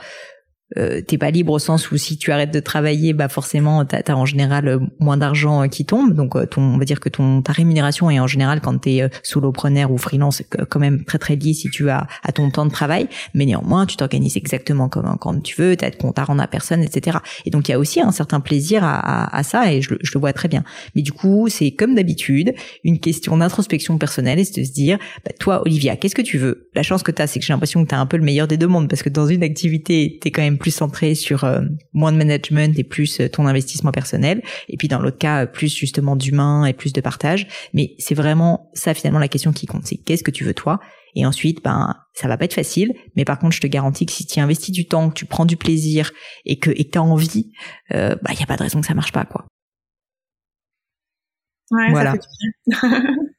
euh, 0.76 1.02
t'es 1.02 1.18
pas 1.18 1.30
libre 1.30 1.52
au 1.52 1.58
sens 1.58 1.90
où 1.90 1.96
si 1.96 2.16
tu 2.16 2.32
arrêtes 2.32 2.52
de 2.52 2.58
travailler, 2.58 3.12
bah 3.12 3.28
forcément 3.28 3.84
t'as 3.84 4.00
as 4.08 4.16
en 4.16 4.24
général 4.24 4.66
euh, 4.66 4.78
moins 4.98 5.16
d'argent 5.16 5.62
euh, 5.62 5.66
qui 5.66 5.84
tombe. 5.84 6.14
Donc 6.14 6.32
ton, 6.50 6.62
on 6.62 6.78
va 6.78 6.84
dire 6.84 7.00
que 7.00 7.08
ton 7.08 7.42
ta 7.42 7.52
rémunération 7.52 8.10
est 8.10 8.18
en 8.18 8.26
général 8.26 8.60
quand 8.60 8.78
t'es 8.78 8.96
es 8.96 9.10
solopreneur 9.22 9.90
ou 9.92 9.98
freelance 9.98 10.42
quand 10.70 10.80
même 10.80 11.04
très 11.04 11.18
très 11.18 11.36
lié 11.36 11.52
si 11.52 11.68
tu 11.68 11.90
as 11.90 12.06
à 12.22 12.32
ton 12.32 12.50
temps 12.50 12.66
de 12.66 12.70
travail. 12.70 13.08
Mais 13.34 13.44
néanmoins 13.44 13.86
tu 13.86 13.96
t'organises 13.96 14.36
exactement 14.36 14.88
comme 14.88 15.16
quand 15.20 15.40
tu 15.42 15.60
veux, 15.60 15.76
t'as 15.76 15.90
de 15.90 15.96
compte 15.96 16.18
à 16.18 16.24
rendre 16.24 16.42
à 16.42 16.46
personne, 16.46 16.82
etc. 16.82 17.18
Et 17.44 17.50
donc 17.50 17.68
il 17.68 17.72
y 17.72 17.74
a 17.74 17.78
aussi 17.78 18.00
un 18.00 18.12
certain 18.12 18.40
plaisir 18.40 18.82
à, 18.84 19.36
à, 19.36 19.42
ça 19.42 19.72
et 19.72 19.82
je, 19.82 19.94
je, 20.00 20.12
le 20.14 20.20
vois 20.20 20.32
très 20.32 20.48
bien. 20.48 20.64
Mais 20.94 21.02
du 21.02 21.12
coup 21.12 21.48
c'est 21.48 21.72
comme 21.72 21.94
d'habitude 21.94 22.54
une 22.84 22.98
question 22.98 23.36
d'introspection 23.36 23.98
personnelle 23.98 24.38
et 24.38 24.44
c'est 24.44 24.62
de 24.62 24.66
se 24.66 24.72
dire 24.72 24.98
bah, 25.24 25.32
toi 25.38 25.62
Olivia 25.62 25.96
qu'est-ce 25.96 26.14
que 26.14 26.22
tu 26.22 26.38
veux? 26.38 26.70
La 26.74 26.82
chance 26.82 27.02
que 27.02 27.12
t'as 27.12 27.26
c'est 27.26 27.38
que 27.38 27.44
j'ai 27.44 27.52
l'impression 27.52 27.84
que 27.84 27.90
t'as 27.90 27.98
un 27.98 28.06
peu 28.06 28.16
le 28.16 28.24
meilleur 28.24 28.48
des 28.48 28.56
deux 28.56 28.66
mondes 28.66 28.88
parce 28.88 29.02
que 29.02 29.10
dans 29.10 29.26
une 29.26 29.42
activité 29.42 30.18
t'es 30.20 30.30
quand 30.30 30.42
même 30.42 30.53
plus 30.58 30.70
centré 30.70 31.14
sur 31.14 31.44
euh, 31.44 31.62
moins 31.92 32.12
de 32.12 32.16
management 32.16 32.78
et 32.78 32.84
plus 32.84 33.20
euh, 33.20 33.28
ton 33.28 33.46
investissement 33.46 33.92
personnel. 33.92 34.42
Et 34.68 34.76
puis 34.76 34.88
dans 34.88 35.00
l'autre 35.00 35.18
cas, 35.18 35.46
plus 35.46 35.74
justement 35.74 36.16
d'humain 36.16 36.64
et 36.64 36.72
plus 36.72 36.92
de 36.92 37.00
partage. 37.00 37.46
Mais 37.72 37.94
c'est 37.98 38.14
vraiment 38.14 38.70
ça 38.74 38.94
finalement 38.94 39.18
la 39.18 39.28
question 39.28 39.52
qui 39.52 39.66
compte. 39.66 39.86
C'est 39.86 39.96
qu'est-ce 39.96 40.22
que 40.22 40.30
tu 40.30 40.44
veux 40.44 40.54
toi? 40.54 40.80
Et 41.16 41.24
ensuite, 41.24 41.62
ben, 41.62 41.94
ça 42.12 42.26
va 42.28 42.36
pas 42.36 42.44
être 42.44 42.54
facile, 42.54 42.92
mais 43.16 43.24
par 43.24 43.38
contre, 43.38 43.54
je 43.54 43.60
te 43.60 43.66
garantis 43.66 44.04
que 44.06 44.12
si 44.12 44.26
tu 44.26 44.40
investis 44.40 44.72
du 44.72 44.86
temps, 44.86 45.10
que 45.10 45.14
tu 45.14 45.26
prends 45.26 45.44
du 45.44 45.56
plaisir 45.56 46.10
et 46.44 46.58
que 46.58 46.70
et 46.70 46.84
que 46.84 46.90
t'as 46.90 47.00
envie, 47.00 47.52
euh, 47.92 48.16
bah, 48.22 48.30
il 48.32 48.40
y 48.40 48.42
a 48.42 48.46
pas 48.46 48.56
de 48.56 48.62
raison 48.62 48.80
que 48.80 48.86
ça 48.86 48.94
marche 48.94 49.12
pas, 49.12 49.24
quoi. 49.24 49.46
Ouais, 51.70 51.90
voilà. 51.90 52.14
Ça 52.70 52.90
fait 52.90 52.96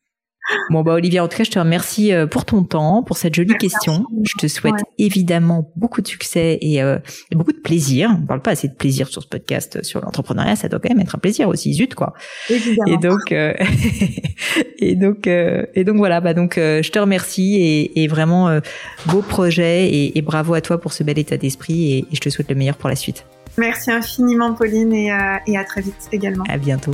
Bon 0.70 0.84
bah 0.84 0.94
Olivia, 0.94 1.24
en 1.24 1.28
tout 1.28 1.38
cas, 1.38 1.44
je 1.44 1.52
te 1.52 1.60
remercie 1.60 2.14
euh, 2.14 2.28
pour 2.28 2.46
ton 2.46 2.64
temps, 2.64 3.02
pour 3.04 3.18
cette 3.18 3.34
jolie 3.34 3.56
question. 3.58 4.06
Je 4.24 4.34
te 4.38 4.48
souhaite 4.48 4.76
évidemment 4.98 5.72
beaucoup 5.76 6.02
de 6.02 6.08
succès 6.08 6.60
euh, 6.64 7.00
et, 7.32 7.36
beaucoup 7.36 7.52
de 7.52 7.60
plaisir. 7.60 8.16
On 8.22 8.26
parle 8.26 8.42
pas 8.42 8.52
assez 8.52 8.68
de 8.68 8.74
plaisir 8.74 9.08
sur 9.08 9.24
ce 9.24 9.28
podcast 9.28 9.84
sur 9.84 10.02
l'entrepreneuriat, 10.02 10.56
ça 10.56 10.70
doit 10.70 10.80
quand 10.80 10.90
même 10.90 11.00
être 11.00 11.16
un 11.16 11.20
plaisir 11.20 11.48
aussi, 11.48 11.74
zut 11.74 11.96
quoi. 11.96 12.14
Évidemment. 12.50 12.92
Et 12.92 12.98
donc 12.98 13.32
euh, 13.32 13.54
et 14.80 14.96
donc 14.96 15.28
et 15.28 15.84
donc 15.84 15.98
voilà, 15.98 16.22
bah 16.22 16.34
donc 16.34 16.56
je 16.58 16.90
te 16.90 17.00
remercie 17.00 17.56
et, 17.56 18.04
et 18.04 18.08
vraiment 18.08 18.60
beau 19.08 19.22
projet 19.22 19.88
et, 19.88 20.18
et, 20.18 20.22
bravo 20.22 20.54
à 20.54 20.62
toi 20.62 20.80
pour 20.80 20.94
ce 20.94 21.04
bel 21.04 21.18
état 21.18 21.38
d'esprit 21.38 21.94
et, 21.94 22.06
je 22.12 22.20
te 22.20 22.30
souhaite 22.30 22.50
le 22.50 22.56
meilleur 22.56 22.78
pour 22.78 22.90
la 22.90 22.96
suite. 22.96 23.26
Merci 23.58 23.92
infiniment 23.92 24.54
Pauline 24.54 24.94
et, 24.94 25.12
et 25.48 25.58
à 25.58 25.64
très 25.64 25.82
vite 25.82 25.96
également. 26.12 26.44
À 26.48 26.58
bientôt. 26.58 26.94